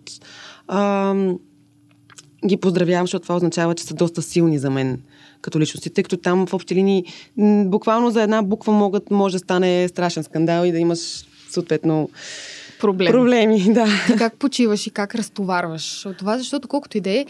[0.68, 1.16] а,
[2.48, 5.02] ги поздравявам, защото това означава, че са доста силни за мен
[5.46, 7.06] като личности, тъй като там в общи линии
[7.66, 11.00] буквално за една буква могат, може да стане страшен скандал и да имаш
[11.50, 12.10] съответно
[12.80, 13.12] проблеми.
[13.12, 13.88] проблеми да.
[14.08, 17.26] Ти как почиваш и как разтоварваш от това, защото колкото и да е,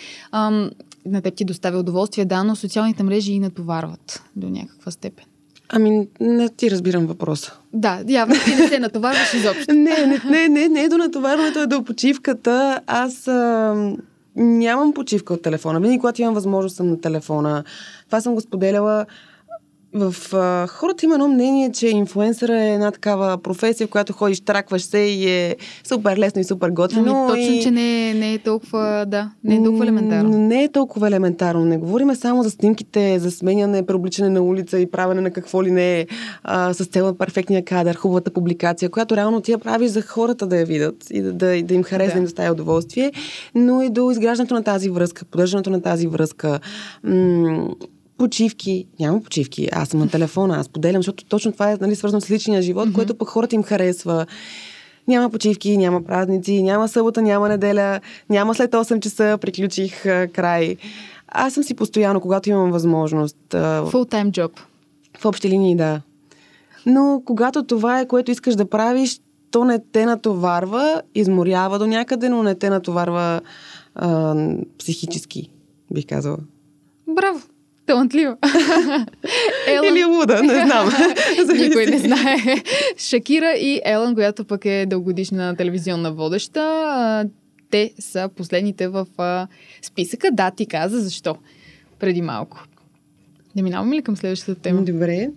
[1.06, 5.26] на теб ти доставя удоволствие, да, но социалните мрежи и натоварват до някаква степен.
[5.70, 7.54] Ами, не ти разбирам въпроса.
[7.74, 9.66] Да, явно ти не се натоварваш изобщо.
[9.74, 12.82] не, не, не, не, не е до натоварването, е до почивката.
[12.88, 13.96] Аз а,
[14.36, 15.80] нямам почивка от телефона.
[15.80, 17.64] Винаги, когато имам възможност, съм на телефона.
[18.06, 19.06] Това съм го споделяла
[19.96, 24.42] в а, хората има едно мнение, че инфлуенсъра е една такава професия, в която ходиш,
[24.42, 25.56] тракваш се и е
[25.88, 27.28] супер лесно и супер готино.
[27.28, 27.62] Ами, точно, и...
[27.64, 30.38] че не, не е толкова, да, не е толкова елементарно.
[30.38, 31.66] Не е толкова елементарно.
[31.66, 35.72] Не говорим само за снимките, за сменяне, преобличане на улица и правене на какво ли
[35.72, 36.08] не е,
[36.44, 40.48] а, с цел на перфектния кадър, хубавата публикация, която реално ти я правиш за хората
[40.48, 43.12] да я видят и да, да, да им хареса, да им доставя удоволствие,
[43.56, 46.60] но и до изграждането на тази връзка, поддържането на тази връзка.
[47.04, 47.68] М-
[48.18, 48.88] почивки.
[49.00, 49.70] Няма почивки.
[49.72, 52.90] Аз съм на телефона, аз поделям, защото точно това е нали, свързано с личния живот,
[52.90, 52.94] mm-hmm.
[52.94, 54.26] което пък хората им харесва.
[55.08, 58.00] Няма почивки, няма празници, няма събота, няма неделя,
[58.30, 60.76] няма след 8 часа, приключих край.
[61.28, 63.38] Аз съм си постоянно, когато имам възможност.
[63.52, 64.52] Full-time job.
[65.20, 66.02] В общи линии, да.
[66.86, 72.30] Но когато това е, което искаш да правиш, то не те натоварва, изморява до някъде,
[72.30, 73.42] но не те натоварва
[73.96, 74.36] а,
[74.80, 75.50] психически,
[75.94, 76.38] бих казала.
[77.16, 77.40] Браво!
[77.86, 78.38] Талантлива.
[79.68, 79.96] Елън...
[79.96, 80.90] Или луда, не знам.
[81.58, 82.38] Никой не знае.
[82.98, 87.26] Шакира и Елън, която пък е дългодишна телевизионна водеща,
[87.72, 89.08] те са последните в
[89.82, 90.30] списъка.
[90.32, 91.36] Да, ти каза защо
[92.00, 92.64] преди малко.
[93.56, 94.82] Не минаваме ли към следващата тема?
[94.82, 95.30] Добре.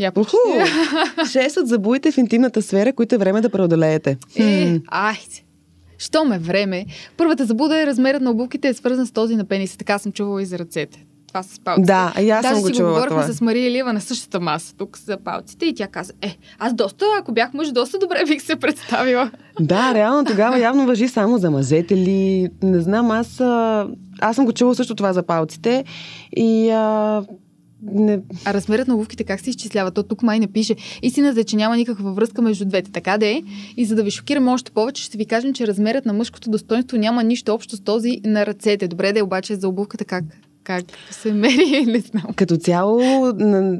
[0.00, 0.36] Я почти.
[1.32, 4.16] Шест от забуите в интимната сфера, които е време да преодолеете.
[4.36, 5.42] Е, айде.
[6.02, 6.86] Що ме време?
[7.16, 9.78] Първата забуда е размерът на обувките е свързан с този на пениса.
[9.78, 11.04] Така съм чувала и за ръцете.
[11.28, 11.86] Това с палците.
[11.86, 13.32] Да, и аз Даже съм го чувала говорихме това.
[13.34, 17.04] с Мария Илиева на същата маса, тук за палците и тя каза, е, аз доста,
[17.20, 19.30] ако бях мъж, доста добре бих се представила.
[19.60, 22.48] Да, реално тогава явно въжи само за мъжете ли.
[22.62, 23.40] Не знам, аз,
[24.20, 25.84] аз съм го чувала също това за палците
[26.36, 27.22] и а,
[27.82, 28.20] не...
[28.44, 29.90] А размерът на обувките как се изчислява?
[29.90, 30.76] То тук май не пише.
[31.02, 32.92] Истината е, че няма никаква връзка между двете.
[32.92, 33.42] Така да е.
[33.76, 36.96] И за да ви шокирам още повече, ще ви кажем, че размерът на мъжкото достоинство
[36.96, 38.88] няма нищо общо с този на ръцете.
[38.88, 40.24] Добре да е обаче за обувката как?
[40.64, 42.34] Как се мери, не знам.
[42.36, 43.00] Като цяло,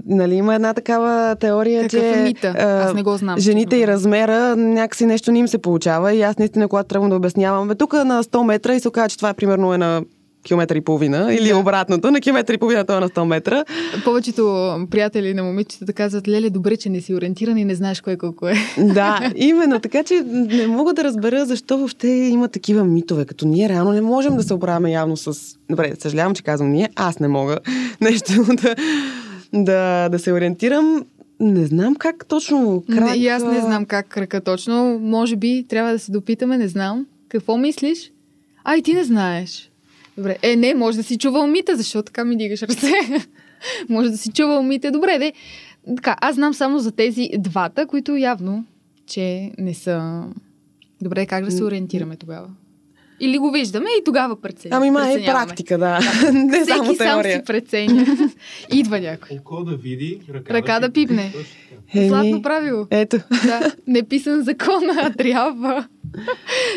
[0.06, 2.48] нали, има една такава теория, Какъв че е мита?
[2.48, 3.38] Аз не го знам.
[3.38, 7.16] жените и размера някакси нещо не им се получава и аз наистина, когато трябва да
[7.16, 10.02] обяснявам, тук на 100 метра и се оказа, че това е примерно е на
[10.44, 11.56] километър и половина или да.
[11.56, 13.64] обратното, на километър и половина, това е на 100 метра.
[14.04, 18.16] Повечето приятели на момичета казват, леле, добре, че не си ориентиран и не знаеш кое
[18.16, 18.54] колко е.
[18.78, 19.80] Да, именно.
[19.80, 24.00] Така че не мога да разбера защо въобще има такива митове, като ние реално не
[24.00, 25.56] можем да се оправяме явно с...
[25.70, 27.58] Добре, съжалявам, че казвам ние, аз не мога
[28.00, 28.74] нещо да,
[29.52, 31.04] да, да се ориентирам.
[31.40, 33.10] Не знам как точно крак...
[33.10, 34.98] Не, и аз не знам как крака точно.
[35.02, 37.06] Може би трябва да се допитаме, не знам.
[37.28, 38.12] Какво мислиш?
[38.64, 39.71] А, и ти не знаеш.
[40.16, 40.36] Добре.
[40.42, 42.92] Е, не, може да си чувал мита, защото така ми дигаш ръце.
[43.88, 44.90] може да си чувал мите.
[44.90, 45.32] Добре, де.
[45.96, 48.64] Така, аз знам само за тези двата, които явно,
[49.06, 50.24] че не са...
[51.02, 52.48] Добре, как да се ориентираме тогава?
[53.20, 54.88] Или го виждаме и тогава преценяваме.
[54.88, 55.98] Ами ма е практика, да.
[56.32, 57.38] Не Всеки само сам теория.
[57.38, 58.06] си преценя.
[58.72, 59.36] Идва някой.
[59.36, 61.32] Око да види, ръка, Ръка да пипне.
[61.32, 61.54] Точно
[61.92, 62.08] така.
[62.08, 62.86] Златно правило.
[62.90, 63.16] Ето.
[63.44, 65.86] Да, не писан закон, а трябва.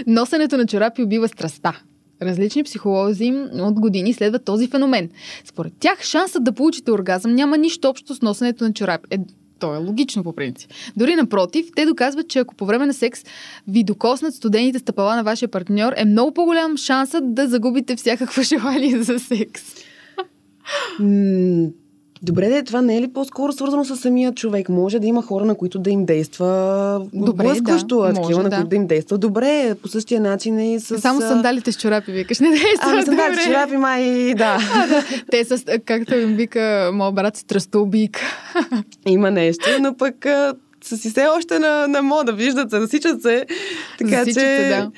[0.07, 1.81] Носенето на чорапи убива страста.
[2.25, 5.09] Различни психолози от години следват този феномен.
[5.45, 9.07] Според тях шансът да получите оргазъм няма нищо общо с носенето на чорапи.
[9.11, 9.17] Е,
[9.59, 10.71] то е логично по принцип.
[10.97, 13.21] Дори напротив, те доказват, че ако по време на секс
[13.67, 19.03] ви докоснат студените стъпала на вашия партньор, е много по-голям шансът да загубите всякакво желание
[19.03, 19.63] за секс.
[22.25, 24.69] Добре, де, това не е ли по-скоро свързано с самия човек?
[24.69, 28.43] Може да има хора, на които да им действа Добре, блъскващо, да, а такива, може,
[28.43, 28.55] на да.
[28.55, 29.75] които да им действа добре.
[29.81, 31.01] По същия начин е и с...
[31.01, 32.69] Само а, сандалите с чорапи, викаш, не действа.
[32.81, 33.43] Ами сандали, добре.
[33.45, 34.59] чорапи, май, да.
[35.31, 38.21] Те са, както им вика моят брат, страстоубийка.
[39.07, 43.21] Има нещо, но пък а, са си все още на, на мода, виждат се, засичат
[43.21, 43.45] се.
[43.97, 44.57] Така Засичат че...
[44.57, 44.91] се, да.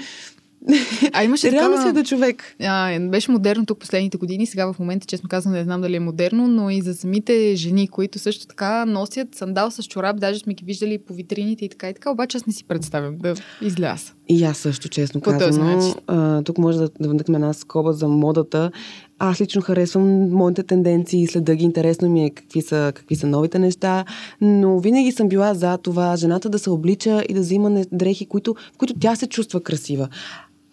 [1.14, 1.82] А имаше Реално такава...
[1.82, 2.56] си е до човек.
[2.62, 4.46] А, беше модерно тук последните години.
[4.46, 7.88] Сега в момента, честно казвам, не знам дали е модерно, но и за самите жени,
[7.88, 11.90] които също така носят сандал с чорап, даже сме ги виждали по витрините и така
[11.90, 14.12] и така, обаче аз не си представям да изляза.
[14.30, 15.96] И аз също, честно По казано.
[16.08, 18.72] А, тук може да, да вдъхнем една скоба за модата.
[19.20, 23.60] Аз лично харесвам моите тенденции, следа ги, интересно ми е какви са, какви са новите
[23.60, 24.06] неща,
[24.42, 28.56] но винаги съм била за това жената да се облича и да взима дрехи, които,
[28.74, 30.08] в които тя се чувства красива.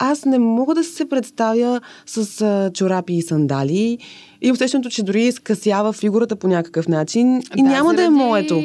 [0.04, 3.98] Аз не мога да се представя с а, чорапи и сандали
[4.42, 8.62] и усещането, че дори скъсява фигурата по някакъв начин и няма да е моето.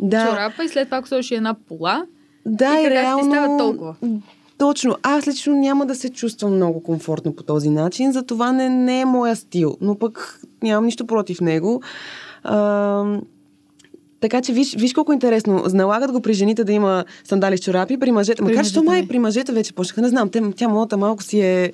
[0.00, 0.26] Да.
[0.30, 2.06] Чорапа и след това, ако сложиш една пола,
[2.46, 3.32] Да, И реално...
[3.32, 3.94] става толкова.
[4.58, 4.96] Точно.
[5.02, 9.04] Аз лично няма да се чувствам много комфортно по този начин, затова не, не е
[9.04, 11.82] моя стил, но пък нямам нищо против него.
[12.44, 13.04] А,
[14.22, 15.64] така че виж, виж колко интересно.
[15.72, 18.42] Налагат го при жените да има сандали с чорапи, при мъжете.
[18.42, 20.02] При Макар че май при мъжете вече почнаха.
[20.02, 21.72] Не знам, тя модата малко си е...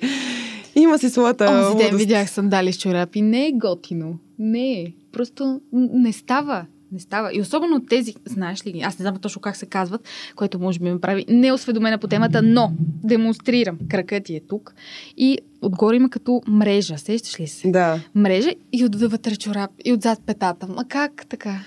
[0.75, 3.21] Има си своята Онзи ден видях сандали с чорапи.
[3.21, 4.19] Не е готино.
[4.39, 4.93] Не е.
[5.11, 6.65] Просто не става.
[6.91, 7.29] Не става.
[7.33, 10.01] И особено тези, знаеш ли ги, аз не знам точно как се казват,
[10.35, 12.71] което може би ме прави неосведомена по темата, но
[13.03, 13.77] демонстрирам.
[13.89, 14.73] Кракът ти е тук
[15.17, 16.97] и отгоре има като мрежа.
[16.97, 17.71] Сещаш ли се?
[17.71, 17.99] Да.
[18.15, 20.67] Мрежа и отвътре чорап и отзад петата.
[20.67, 21.59] Ма как така?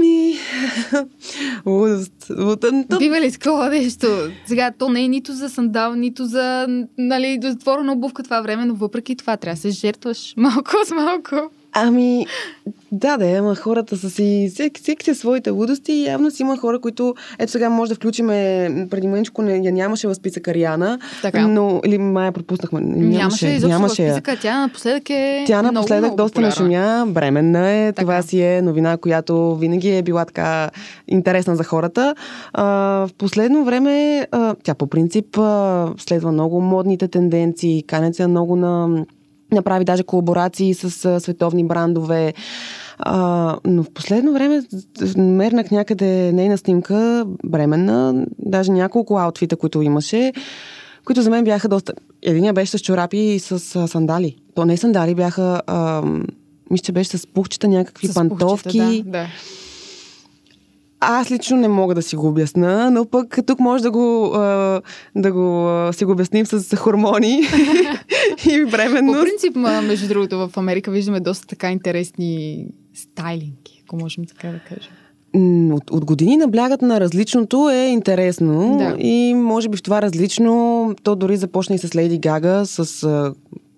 [0.00, 0.34] Ами...
[1.66, 2.12] Лудост.
[2.30, 2.88] Лудост.
[2.88, 4.06] То- Бива ли такова нещо?
[4.46, 6.66] Сега, то не е нито за сандал, нито за
[6.98, 11.50] нали, затворена обувка това време, но въпреки това трябва да се жертваш малко с малко.
[11.72, 12.26] Ами,
[12.92, 16.42] да, да, ама хората са си, всеки, всеки си е своите лудости и явно си
[16.42, 20.54] има хора, които, ето сега може да включиме, преди мъничко не, я нямаше в списъка
[20.54, 21.46] Риана, Така.
[21.48, 24.36] но, или мая пропуснахме, нямаше, Нямаше изобщо нямаше в списъка.
[24.42, 26.48] Тя напоследък е Тя много, напоследък много доста популярна.
[26.48, 27.92] нашумя, бременна е.
[27.92, 28.00] Така.
[28.00, 30.70] Това си е новина, която винаги е била така
[31.08, 32.14] интересна за хората.
[32.52, 32.64] А,
[33.06, 38.56] в последно време а, тя по принцип а, следва много модните тенденции, канят се много
[38.56, 39.04] на
[39.52, 42.34] направи даже колаборации с световни брандове.
[42.98, 44.62] А, но в последно време
[45.16, 50.32] мернах някъде нейна снимка, бременна, даже няколко аутфита, които имаше,
[51.04, 51.92] които за мен бяха доста...
[52.22, 54.36] Единия беше с чорапи и с а, сандали.
[54.54, 55.62] То не сандали, бяха...
[55.66, 56.02] А,
[56.70, 58.78] мисля, че беше с пухчета, някакви С пантовки.
[58.78, 59.26] пухчета, Да, да.
[61.00, 64.30] Аз лично не мога да си го обясна, но пък тук може да го,
[65.16, 67.40] да го си го обясним с хормони
[68.46, 69.22] и По бременност.
[69.22, 74.58] принцип, ма, между другото, в Америка виждаме доста така интересни стайлинги, ако можем така да
[74.58, 74.92] кажем.
[75.72, 78.96] От, от години наблягат на различното е интересно Да.
[78.98, 83.06] и може би в това различно то дори започна и с Лейди Гага с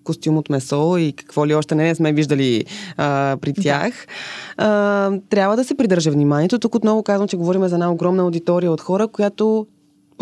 [0.03, 2.65] костюм от месо и какво ли още не, не сме виждали
[2.97, 4.07] а, при тях.
[4.57, 6.59] А, трябва да се придържа вниманието.
[6.59, 9.67] Тук отново казвам, че говорим за една огромна аудитория от хора, която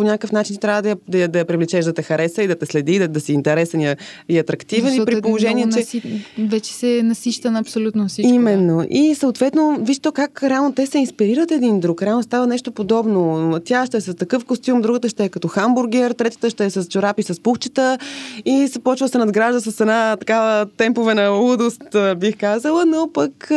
[0.02, 2.48] по някакъв начин трябва да я, да, я, да я привлечеш да те хареса и
[2.48, 3.96] да те следи, да, да си интересен и,
[4.30, 4.90] и атрактивен.
[4.90, 6.26] Защото и при е положение, че наси...
[6.40, 8.34] вече се насища на абсолютно всичко.
[8.34, 8.86] Именно.
[8.90, 12.02] И съответно, виж то как реално те се инспирират един друг.
[12.02, 13.60] Реално става нещо подобно.
[13.66, 16.86] Тя ще е с такъв костюм, другата ще е като хамбургер, третата ще е с
[16.86, 17.98] чорапи с пухчета
[18.46, 23.10] и се почва да се надгражда с една такава темповена лудост, а, бих казала, но
[23.14, 23.52] пък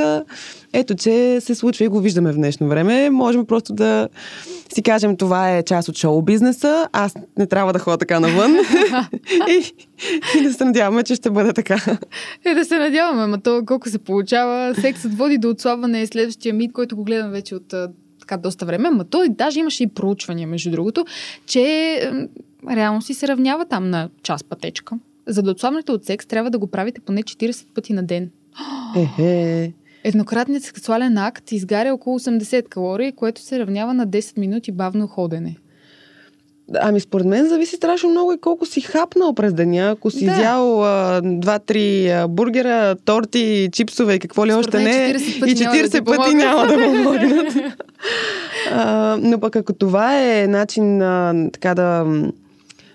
[0.74, 3.10] ето, че се случва и го виждаме в днешно време.
[3.10, 4.08] Можем просто да
[4.74, 6.88] си кажем, това е част от шоу бизнеса.
[6.92, 8.50] Аз не трябва да ходя така навън.
[9.48, 9.72] и,
[10.38, 11.98] и да се надяваме, че ще бъде така.
[12.44, 14.74] Е, да се надяваме, ама то колко се получава.
[14.74, 17.74] Сексът води до отслабване е следващия мит, който го гледам вече от
[18.20, 18.88] така доста време.
[18.88, 21.04] Ама той даже имаше и проучвания, между другото,
[21.46, 22.00] че
[22.70, 24.98] реално си се равнява там на час пътечка.
[25.26, 28.30] За да отслабнете от секс, трябва да го правите поне 40 пъти на ден.
[28.96, 29.72] Ехе.
[30.04, 35.56] Еднократният сексуален акт изгаря около 80 калории, което се равнява на 10 минути бавно ходене.
[36.80, 39.90] Ами според мен зависи страшно много и колко си хапнал през деня.
[39.90, 40.32] Ако си Да.
[40.32, 40.78] изял
[41.22, 45.82] два-три бургера, торти, чипсове и какво ли Според още не, 40 пъти и няма да
[45.88, 46.34] 40 ти пъти помогнат.
[46.36, 47.54] няма да помогнат.
[48.72, 52.06] а, но пък ако това е начин а, така да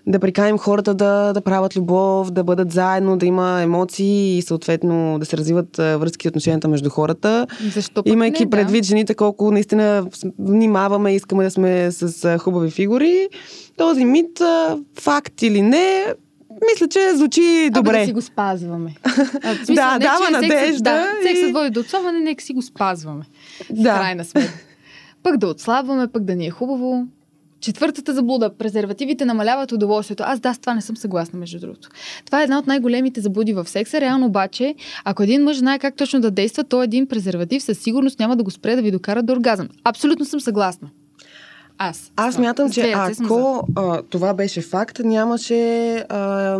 [0.09, 5.19] да приканим хората да, да правят любов, да бъдат заедно, да има емоции и съответно
[5.19, 7.47] да се развиват връзки и отношенията между хората.
[7.65, 10.05] Защо Имайки не, предвид жените колко наистина
[10.39, 13.27] внимаваме, искаме да сме с хубави фигури,
[13.77, 14.41] този мит,
[14.95, 16.05] факт или не,
[16.69, 17.79] мисля, че звучи Да.
[17.79, 17.99] Абе, добре.
[17.99, 18.95] да си го спазваме.
[19.43, 22.43] А, в смисъл, Да, не, дава сексът- надежда Да, и- сексът води до отслабване, нека
[22.43, 23.23] си го спазваме.
[23.69, 23.89] В Да.
[23.91, 24.53] крайна сметка.
[25.23, 27.03] Пък да отслабваме, пък да ни е хубаво.
[27.61, 28.49] Четвъртата заблуда.
[28.57, 30.23] Презервативите намаляват удоволствието.
[30.25, 31.89] Аз да, с това не съм съгласна, между другото.
[32.25, 34.01] Това е една от най-големите заблуди в секса.
[34.01, 38.19] Реално обаче, ако един мъж знае как точно да действа, то един презерватив със сигурност
[38.19, 39.69] няма да го спре да ви докара до оргазъм.
[39.83, 40.89] Абсолютно съм съгласна.
[41.77, 42.11] Аз.
[42.15, 42.47] Аз Това.
[42.47, 46.59] мятам, че ако а, това беше факт, нямаше а,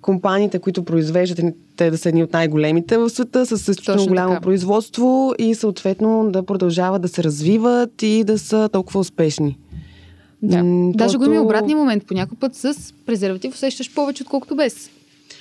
[0.00, 4.40] компаниите, които произвеждат, те да са едни от най-големите в света, с изключително голямо така.
[4.40, 9.58] производство и съответно да продължават да се развиват и да са толкова успешни.
[10.42, 10.64] Да.
[10.64, 12.06] М, Даже го има и просто- обратния момент.
[12.06, 12.74] По някой път с
[13.06, 14.90] презерватив усещаш повече, отколкото без.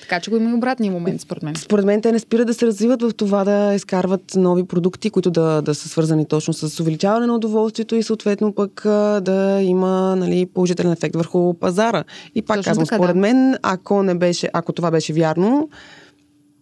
[0.02, 1.56] Така че го има и обратния момент, според мен.
[1.56, 5.32] Според мен те не спират да се развиват в това да изкарват нови продукти, които
[5.32, 8.82] да, да са свързани точно с увеличаване на удоволствието и съответно пък
[9.22, 12.04] да има нали, положителен ефект върху пазара.
[12.36, 13.20] И пак Точно казвам, така, според да.
[13.20, 15.70] мен, ако, не беше, ако това беше вярно,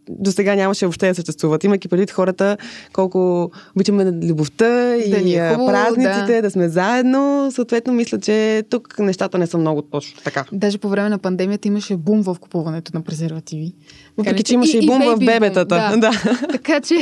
[0.09, 1.63] до сега нямаше въобще да съществуват.
[1.63, 2.57] Имайки предвид хората
[2.93, 6.41] колко обичаме любовта и Да ни е хубаво, празниците, да.
[6.41, 6.51] да.
[6.51, 7.51] сме заедно.
[7.51, 10.45] Съответно, мисля, че тук нещата не са много точно така.
[10.51, 13.73] Даже по време на пандемията имаше бум в купуването на презервативи.
[14.17, 15.89] Въпреки, че имаше и бум в бейби бебетата.
[15.91, 16.11] бум, Да.
[16.51, 16.95] Така че...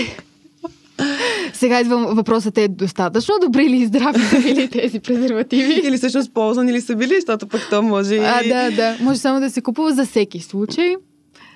[1.54, 5.74] Сега идвам въпросът е достатъчно добри ли и здрави са били тези презервативи?
[5.88, 8.20] Или всъщност ползвани ли са били, защото пък то може и...
[8.20, 8.98] А, да, да.
[9.02, 10.96] Може само да се купува за всеки случай.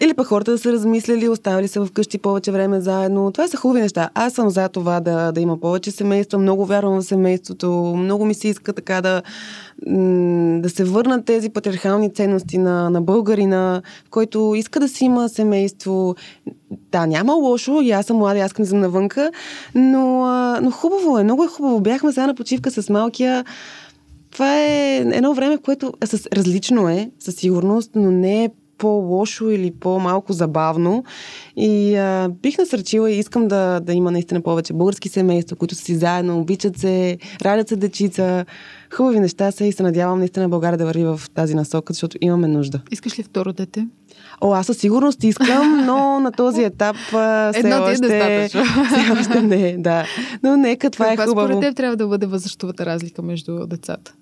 [0.02, 3.32] Или пък хората да са размислили, оставили се вкъщи повече време заедно.
[3.32, 4.10] Това са хубави неща.
[4.14, 6.40] Аз съм за това да, да има повече семейства.
[6.40, 7.72] Много вярвам в семейството.
[7.98, 9.22] Много ми се иска така да,
[10.62, 16.16] да се върнат тези патриархални ценности на, на българина, който иска да си има семейство.
[16.92, 17.82] Да, няма лошо.
[17.82, 19.32] И аз съм млада, аз искам навънка.
[19.76, 20.26] Но,
[20.62, 21.24] но хубаво е.
[21.24, 21.80] Много е хубаво.
[21.80, 23.46] Бяхме сега на почивка с малкия.
[24.32, 29.50] Това е едно време, в което с, различно е, със сигурност, но не е по-лошо
[29.50, 31.04] или по-малко забавно.
[31.58, 35.84] И а, бих насърчила и искам да, да има наистина повече български семейства, които са
[35.84, 38.46] си заедно, обичат се, радят се дечица.
[38.94, 42.48] Хубави неща са и се надявам наистина България да върви в тази насока, защото имаме
[42.48, 42.82] нужда.
[42.92, 43.88] Искаш ли второ дете?
[44.42, 48.02] О, аз със сигурност искам, но на този етап а, все Едно е още...
[48.02, 48.64] достатъчно.
[48.86, 50.06] все още не, да.
[50.44, 51.48] Но нека това Каква е хубаво.
[51.48, 54.14] според теб трябва да бъде възрастовата разлика между децата?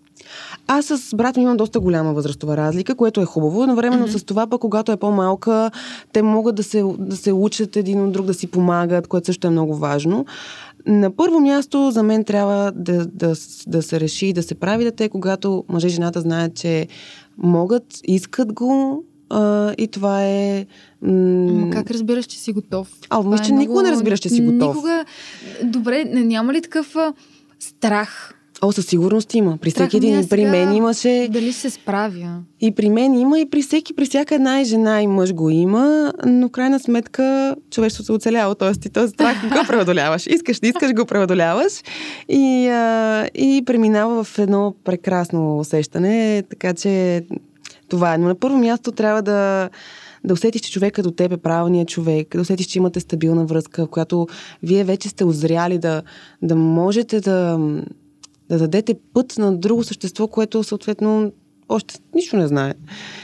[0.68, 3.64] Аз с брат ми имам доста голяма възрастова разлика, което е хубаво.
[3.64, 4.18] Едновременно mm-hmm.
[4.18, 5.72] с това, пък когато е по-малка,
[6.14, 9.47] те могат да се, да се учат един от друг, да си помагат, което също
[9.47, 10.26] е много важно.
[10.86, 13.34] На първо място, за мен трябва да, да,
[13.68, 16.88] да се реши и да се прави дете, когато мъже и жената знаят, че
[17.38, 20.66] могат, искат го, а, и това е...
[21.01, 21.70] М...
[21.72, 22.91] Как разбираш, че си готов?
[23.09, 24.76] А, мисля, че е никога не разбираш, че си готов.
[24.76, 25.05] Никога...
[25.64, 27.14] Добре, не- няма ли такъв а,
[27.59, 28.34] страх?
[28.64, 29.57] О, със сигурност има.
[29.57, 30.20] При всеки един.
[30.20, 31.28] И при сега мен имаше...
[31.32, 32.41] Дали се справя?
[32.61, 35.49] И при мен има, и при всеки, при всяка една и жена и мъж го
[35.49, 38.55] има, но крайна сметка човечеството се оцелява.
[38.55, 40.28] Тоест ти този страх го преодоляваш.
[40.28, 41.74] Искаш, не искаш, го преодоляваш
[42.30, 46.43] и, а, и преминава в едно прекрасно усещане.
[46.49, 47.24] Така че
[47.89, 48.18] това е.
[48.18, 49.70] Но на първо място трябва да
[50.24, 53.86] да усетиш, че човека до теб е правилният човек, да усетиш, че имате стабилна връзка,
[53.86, 54.28] в която
[54.64, 56.01] вие вече сте озряли да,
[56.41, 57.59] да можете да,
[58.49, 61.31] да дадете път на друго същество, което съответно
[61.69, 62.73] още нищо не знае.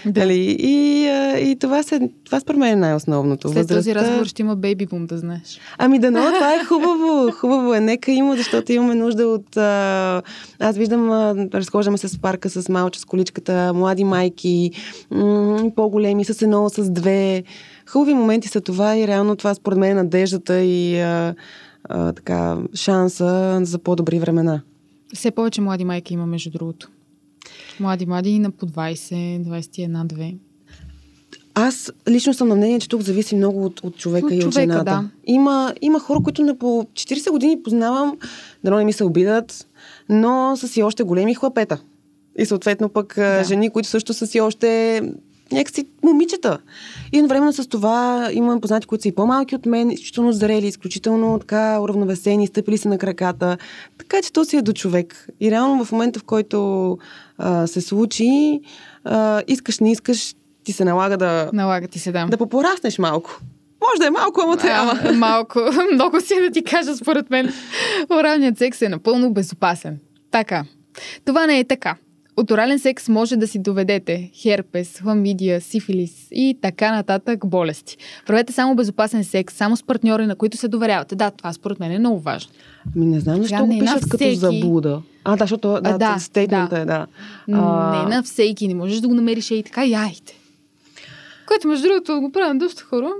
[0.06, 0.12] Да.
[0.12, 0.58] Дали?
[0.60, 1.06] И,
[1.42, 3.50] и това, се, това според мен е най-основното.
[3.50, 5.60] След този Възрастта- разговор ще има бейби бум, да знаеш.
[5.78, 7.32] Ами да, но това е хубаво.
[7.32, 7.80] Хубаво е.
[7.80, 9.58] Нека има, защото имаме нужда от...
[9.58, 10.22] А...
[10.60, 14.72] Аз виждам, а, разхождаме се с парка с малче, с количката, млади майки,
[15.12, 17.44] м- по-големи, с едно, с две.
[17.90, 21.36] Хубави моменти са това и реално това според мен е надеждата и а,
[21.84, 24.62] а, така, шанса за по-добри времена.
[25.14, 26.90] Все повече млади майки има, между другото.
[27.80, 30.38] Млади, млади на по 20, 21, 2.
[31.54, 34.42] Аз лично съм на мнение, че тук зависи много от, от човека От и от
[34.42, 34.84] човека, жената.
[34.84, 35.10] да.
[35.26, 38.18] Има, има хора, които на по 40 години познавам,
[38.64, 39.68] дано не ми се обидат,
[40.10, 41.82] но са си още големи хлапета.
[42.38, 43.44] И съответно пък да.
[43.44, 45.02] жени, които също са си още
[45.52, 46.58] някакси момичета.
[47.14, 51.40] И едновременно с това имам познати, които са и по-малки от мен, изключително зрели, изключително
[51.40, 53.58] така уравновесени, стъпили се на краката.
[53.98, 55.28] Така че то си е до човек.
[55.40, 56.98] И реално в момента, в който
[57.38, 58.62] а, се случи,
[59.04, 62.26] а, искаш, не искаш, ти се налага да, Налага ти се, да.
[62.26, 63.42] да попораснеш малко.
[63.82, 65.00] Може да е малко, ама трябва.
[65.04, 65.60] А, малко.
[65.94, 67.54] Много си е да ти кажа, според мен.
[68.12, 70.00] Оралният секс е напълно безопасен.
[70.32, 70.64] Така.
[71.26, 71.96] Това не е така.
[72.40, 77.98] От орален секс може да си доведете херпес, хламидия, сифилис и така нататък болести.
[78.26, 81.16] Правете само безопасен секс, само с партньори, на които се доверявате.
[81.16, 82.52] Да, това според мен е много важно.
[82.96, 84.36] Ами не знам защо го на пишат като всеки.
[84.36, 85.02] заблуда.
[85.24, 86.82] А, да, защото да, А, да, да, стейтмента да.
[86.82, 87.08] е, да.
[87.52, 88.04] А...
[88.04, 90.40] Не на всеки, не можеш да го намериш и така, яйте.
[91.48, 93.12] Което, между другото, го правят доста хора.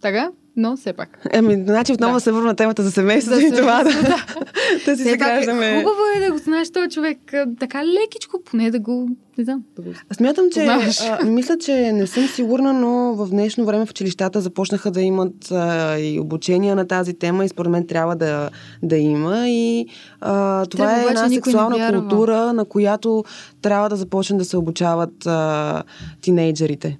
[0.00, 1.18] Така, но все пак.
[1.32, 2.20] Еми, значи отново Да.
[2.20, 4.44] се върна на темата за семейството За и това да, семейството,
[4.86, 5.76] да си е граждаме.
[5.76, 7.18] хубаво е да го знаеш този човек
[7.60, 11.00] така лекичко, поне да го, не знам, да го Смятам, че Познаваш.
[11.00, 15.50] а, мисля, че не съм сигурна, но в днешно време в училищата започнаха да имат
[15.50, 18.50] а, и обучения на тази тема и според мен трябва да,
[18.82, 19.48] да има.
[19.48, 19.86] И
[20.20, 23.24] а, това Трябва, е една не сексуална култура, на която
[23.62, 25.82] трябва да започне да се обучават а,
[26.20, 26.98] тинейджерите.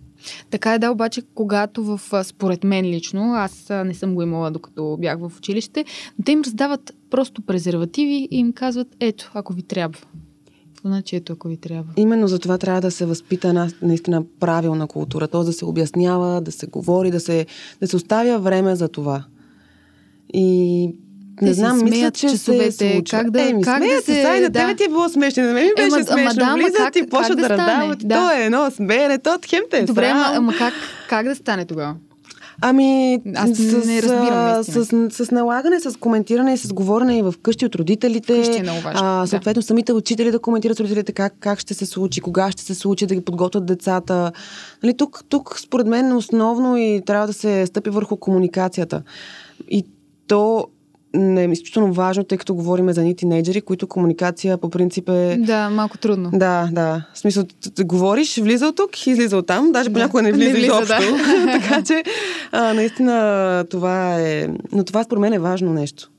[0.50, 4.96] Така е, да, обаче, когато в, според мен лично, аз не съм го имала докато
[5.00, 5.84] бях в училище,
[6.24, 9.98] те им раздават просто презервативи и им казват, ето, ако ви трябва.
[10.84, 11.92] Значи, ето, ако ви трябва.
[11.96, 15.40] Именно за това трябва да се възпита една наистина правилна култура, т.е.
[15.40, 17.46] да се обяснява, да се говори, да се,
[17.80, 19.24] да се оставя време за това.
[20.34, 20.94] И
[21.42, 23.18] не си знам, мисля, че часовете, се случва.
[23.18, 24.58] как да- Еми, как да смеят се, се- сай, на да.
[24.58, 26.34] тебе ти е било смешно, на мен ми беше Ема, ама смешно.
[26.36, 27.98] да, ама Влизат как- и почват да да раздават.
[28.00, 28.14] Да.
[28.16, 30.74] То е едно смеене, то от хем те е Добре, ама, ама как,
[31.08, 31.94] как да стане тогава?
[32.62, 34.84] Ами, Аз с, не разбирам, наистина.
[35.10, 38.34] с, с налагане, с коментиране с говорене и вкъщи от родителите.
[38.34, 39.26] Вкъщи е много важно, А, да.
[39.26, 42.74] съответно, самите учители да коментират с родителите как, как ще се случи, кога ще се
[42.74, 44.32] случи, да ги подготвят децата.
[44.82, 49.02] Нали, тук, тук, според мен, основно и трябва да се стъпи върху комуникацията.
[49.68, 49.84] И
[50.26, 50.66] то
[51.14, 55.36] не е изключително важно, тъй като говорим за ни тинейджери, които комуникация по принцип е...
[55.36, 56.30] Да, малко трудно.
[56.32, 57.06] Да, да.
[57.14, 57.44] В смисъл,
[57.80, 59.72] говориш, влиза от тук, излиза от там.
[59.72, 59.92] Даже Да.
[59.92, 60.86] понякога не Не влиза, влиза, изобщо.
[60.86, 61.52] да.
[61.60, 62.02] така че,
[62.52, 64.48] а, наистина, това е...
[64.72, 66.10] Но това според мен е важно нещо.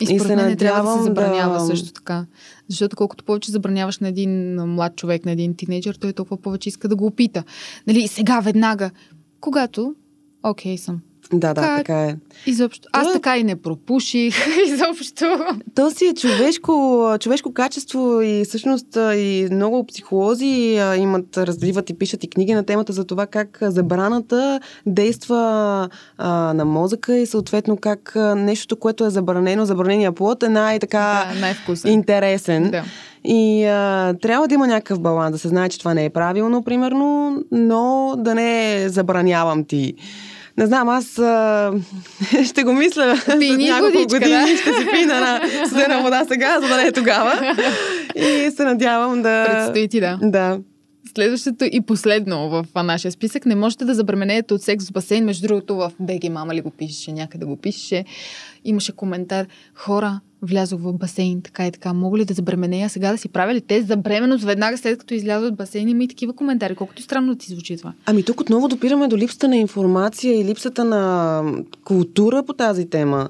[0.00, 2.26] И И според се мен не трябва да се забранява да- също така.
[2.68, 6.88] Защото колкото повече забраняваш на един млад човек, на един тинейджър, той толкова повече иска
[6.88, 7.44] да го опита.
[7.86, 8.90] Нали, сега, веднага.
[9.40, 9.94] Когато,
[10.42, 11.00] окей съм.
[11.32, 12.16] Да, да, така е.
[12.46, 12.88] Изобщо.
[12.92, 14.34] Аз То е- така и не пропуших.
[14.66, 15.38] Изобщо.
[15.74, 16.72] То си е човешко,
[17.20, 20.46] човешко качество и всъщност и много психолози
[20.96, 25.38] имат, развиват и пишат и книги на темата за това как забраната действа
[26.18, 31.40] а, на мозъка и съответно как нещото, което е забранено, забранения плод е най-така Да,
[31.40, 31.92] най-вкусен.
[31.92, 32.70] интересен.
[32.70, 32.84] Да.
[33.24, 36.62] И а, трябва да има някакъв баланс, да се знае, че това не е правилно,
[36.62, 39.94] примерно, но да не забранявам ти.
[40.60, 41.72] Не знам, аз а,
[42.44, 44.56] ще го мисля Пий след няколко водичка, години, да.
[44.56, 47.54] ще си пина на студена вода сега, за да не е тогава.
[48.16, 49.46] И се надявам да...
[49.50, 50.18] Предстои ти, да.
[50.22, 50.58] Да.
[51.14, 53.46] Следващото и последно в нашия списък.
[53.46, 55.24] Не можете да забременеете от секс в басейн.
[55.24, 58.04] Между другото, в БГ мама ли го пишеше, някъде го пишеше.
[58.64, 59.46] Имаше коментар.
[59.74, 61.92] Хора, влязох в басейн, така и така.
[61.92, 65.14] Мога ли да забременея сега да си правя ли тест за бременност веднага след като
[65.14, 65.88] изляза от басейн?
[65.88, 66.74] Има и такива коментари.
[66.74, 67.92] Колкото странно ти звучи това.
[68.06, 71.42] Ами тук отново допираме до липсата на информация и липсата на
[71.84, 73.28] култура по тази тема.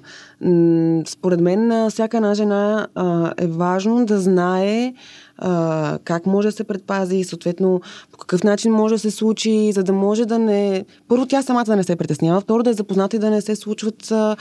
[1.06, 4.94] Според мен всяка една жена а, е важно да знае
[5.40, 7.80] а, как може да се предпази и съответно
[8.12, 10.84] по какъв начин може да се случи, за да може да не...
[11.08, 13.56] Първо тя самата да не се притеснява, второ да е запозната и да не се
[13.56, 14.36] случват а,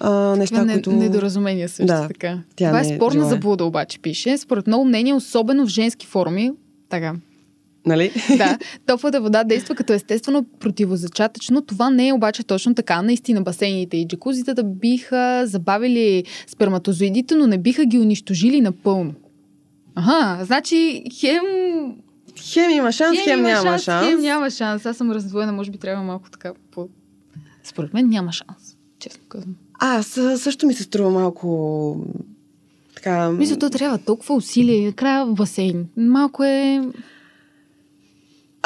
[0.00, 0.92] а, неща, Това не, които...
[0.92, 2.38] недоразумение също Да, така.
[2.56, 3.28] тя Това е не спорна желае.
[3.28, 4.38] заблуда, обаче пише.
[4.38, 6.50] Според много мнение, особено в женски форми.
[6.88, 7.14] Така,
[7.86, 8.12] Нали?
[8.36, 11.62] да, топлата вода действа като естествено противозачатъчно.
[11.62, 13.02] Това не е обаче точно така.
[13.02, 19.14] Наистина басейните и джакузитата биха забавили сперматозоидите, но не биха ги унищожили напълно.
[19.94, 21.42] Ага, значи хем...
[22.40, 24.08] Хем има шанс, хем, има няма шанс.
[24.08, 24.86] Хем няма шанс.
[24.86, 26.88] Аз съм раздвоена, може би трябва малко така по...
[27.64, 29.54] Според мен няма шанс, честно казвам.
[29.78, 30.06] Аз
[30.36, 31.96] също ми се струва малко
[32.94, 33.30] така...
[33.30, 34.86] Мисля, то трябва толкова усилие.
[34.86, 35.86] Накрая в басейн.
[35.96, 36.82] Малко е...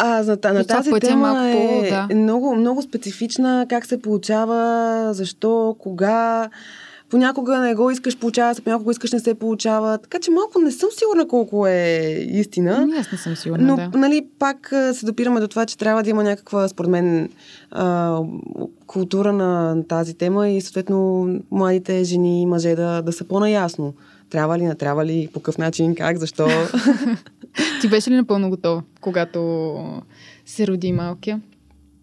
[0.00, 2.14] А, на това тази пътя е тема малко е, по- да.
[2.14, 6.48] много, много специфична, как се получава, защо, кога.
[7.10, 9.98] Понякога не го искаш, получава се, понякога искаш, не се получава.
[9.98, 12.00] Така че малко не съм сигурна колко е
[12.30, 12.78] истина.
[12.82, 13.98] Ами, Аз не съм сигурна, Но, да.
[13.98, 17.28] нали, пак се допираме до това, че трябва да има някаква, според мен,
[17.70, 18.18] а,
[18.86, 23.94] култура на тази тема и съответно младите жени и мъже да, да са по-наясно.
[24.30, 26.48] Трябва ли, не трябва ли, по какъв начин, как, защо.
[27.80, 29.74] Ти беше ли напълно готова, когато
[30.46, 31.40] се роди малкия?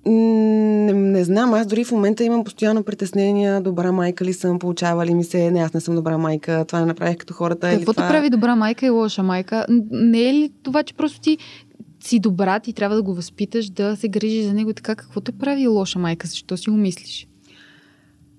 [0.05, 5.05] Не, не знам, аз дори в момента имам постоянно притеснения, добра майка ли съм, получава
[5.05, 7.69] ли ми се, не, аз не съм добра майка, това не направих като хората.
[7.69, 8.07] Какво това...
[8.07, 9.65] прави добра майка и лоша майка?
[9.91, 11.37] Не е ли това, че просто ти
[12.03, 15.31] си добра, ти трябва да го възпиташ, да се грижи за него така, какво те
[15.31, 17.27] прави лоша майка, защо си го мислиш?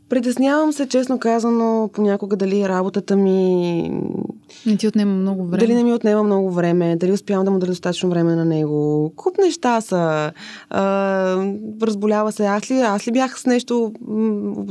[0.08, 3.82] Притеснявам се, честно казано, понякога дали работата ми...
[4.66, 5.58] Не ти отнема много време.
[5.58, 9.12] Дали не ми отнема много време, дали успявам да му дадя достатъчно време на него.
[9.16, 10.32] Куп неща са.
[10.70, 10.82] А,
[11.82, 12.46] разболява се.
[12.46, 13.92] Аз ли, аз ли бях с нещо...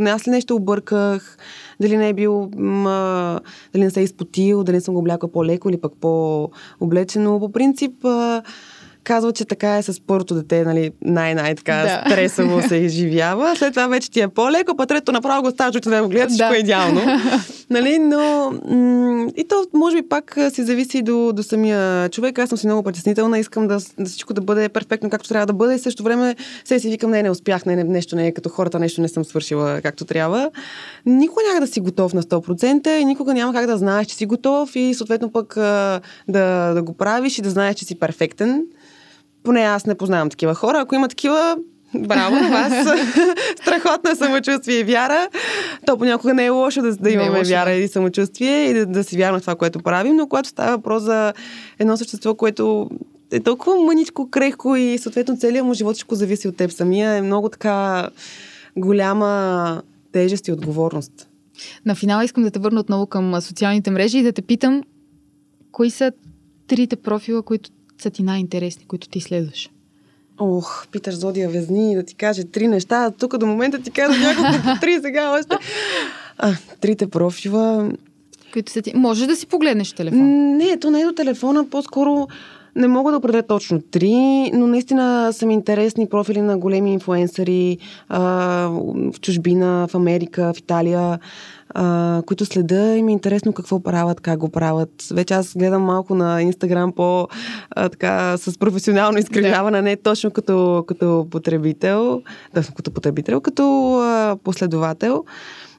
[0.05, 1.37] Аз ли нещо обърках?
[1.81, 2.49] Дали не е бил...
[2.55, 3.39] М,
[3.73, 4.63] дали не се е изпотил?
[4.63, 7.39] Дали не съм го облякла по-леко или пък по-облечено?
[7.39, 8.05] По принцип...
[8.05, 8.41] А,
[9.05, 12.11] казва, че така е с първото дете, нали, най-най така да.
[12.11, 13.55] стресово се изживява.
[13.55, 16.49] След това вече ти е по-леко, па трето направо го става, че да го всичко
[16.49, 16.55] да.
[16.55, 17.01] е идеално.
[17.69, 22.39] нали, но м- и то може би пак си зависи до, до самия човек.
[22.39, 25.53] Аз съм си много притеснителна, искам да, да всичко да бъде перфектно както трябва да
[25.53, 26.35] бъде и също време
[26.65, 29.07] се си викам, не, не успях, не, не, нещо не е като хората, нещо не
[29.07, 30.51] съм свършила както трябва.
[31.05, 34.25] Никога няма да си готов на 100% и никога няма как да знаеш, че си
[34.25, 35.53] готов и съответно пък
[36.27, 38.63] да, да го правиш и да знаеш, че си перфектен
[39.45, 40.79] поне аз не познавам такива хора.
[40.79, 41.57] Ако има такива,
[41.99, 42.73] Браво на вас!
[43.61, 45.29] Страхотна самочувствие и вяра.
[45.85, 48.85] То понякога не е лошо да, да имаме е лошо, вяра и самочувствие и да,
[48.85, 51.33] да си вярваме в това, което правим, но когато става въпрос за
[51.79, 52.89] едно същество, което
[53.31, 57.21] е толкова мъничко, крехко и съответно целият му живот всичко зависи от теб самия, е
[57.21, 58.09] много така
[58.77, 59.81] голяма
[60.11, 61.27] тежест и отговорност.
[61.85, 64.83] На финала искам да те върна отново към социалните мрежи и да те питам,
[65.71, 66.11] кои са
[66.67, 69.69] трите профила, които са ти най-интересни, които ти следваш?
[70.39, 73.11] Ох, питаш Зодия Везни да ти каже три неща.
[73.11, 75.55] Тук до момента ти казвам няколко по три сега още.
[76.37, 77.91] А, трите профила.
[78.53, 78.91] Които са ти...
[78.95, 80.57] Може да си погледнеш телефон.
[80.57, 82.27] Не, то не е до телефона, по-скоро
[82.75, 87.77] не мога да определя точно три, но наистина са ми интересни профили на големи инфуенсъри
[88.09, 88.21] а,
[89.13, 91.19] в чужбина, в Америка, в Италия,
[91.69, 94.89] а, които следа и ми е интересно какво правят, как го правят.
[95.11, 97.27] Вече аз гледам малко на Инстаграм по
[97.71, 99.81] а, така с професионално изкривяване, да.
[99.83, 102.21] не точно като, като потребител,
[102.53, 105.23] да, като потребител, като а, последовател.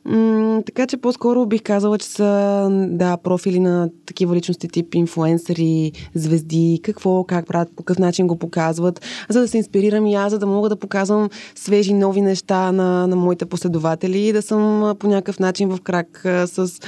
[0.08, 5.92] М- така че по-скоро бих казала, че са да, профили на такива личности тип инфуенсъри,
[6.14, 10.30] звезди, какво, как правят, по какъв начин го показват, за да се инспирирам и аз,
[10.32, 14.94] за да мога да показвам свежи, нови неща на, на моите последователи и да съм
[14.98, 16.80] по някакъв начин в крак с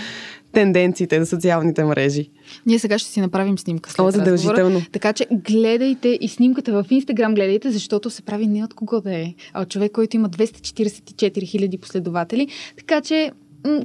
[0.59, 2.31] тенденциите на социалните мрежи.
[2.67, 4.59] Ние сега ще си направим снимка след О, задължително.
[4.59, 4.87] Разговора.
[4.93, 9.15] Така че гледайте и снимката в Инстаграм гледайте, защото се прави не от кого да
[9.15, 12.49] е, а от човек, който има 244 хиляди последователи.
[12.77, 13.31] Така че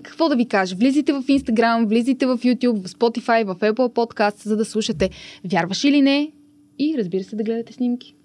[0.04, 0.76] какво да ви кажа?
[0.76, 5.10] Влизайте в Инстаграм, влизайте в YouTube, в Spotify, в Apple Podcast, за да слушате
[5.52, 6.32] Вярваш или не?
[6.80, 8.16] И разбира се да гледате снимки.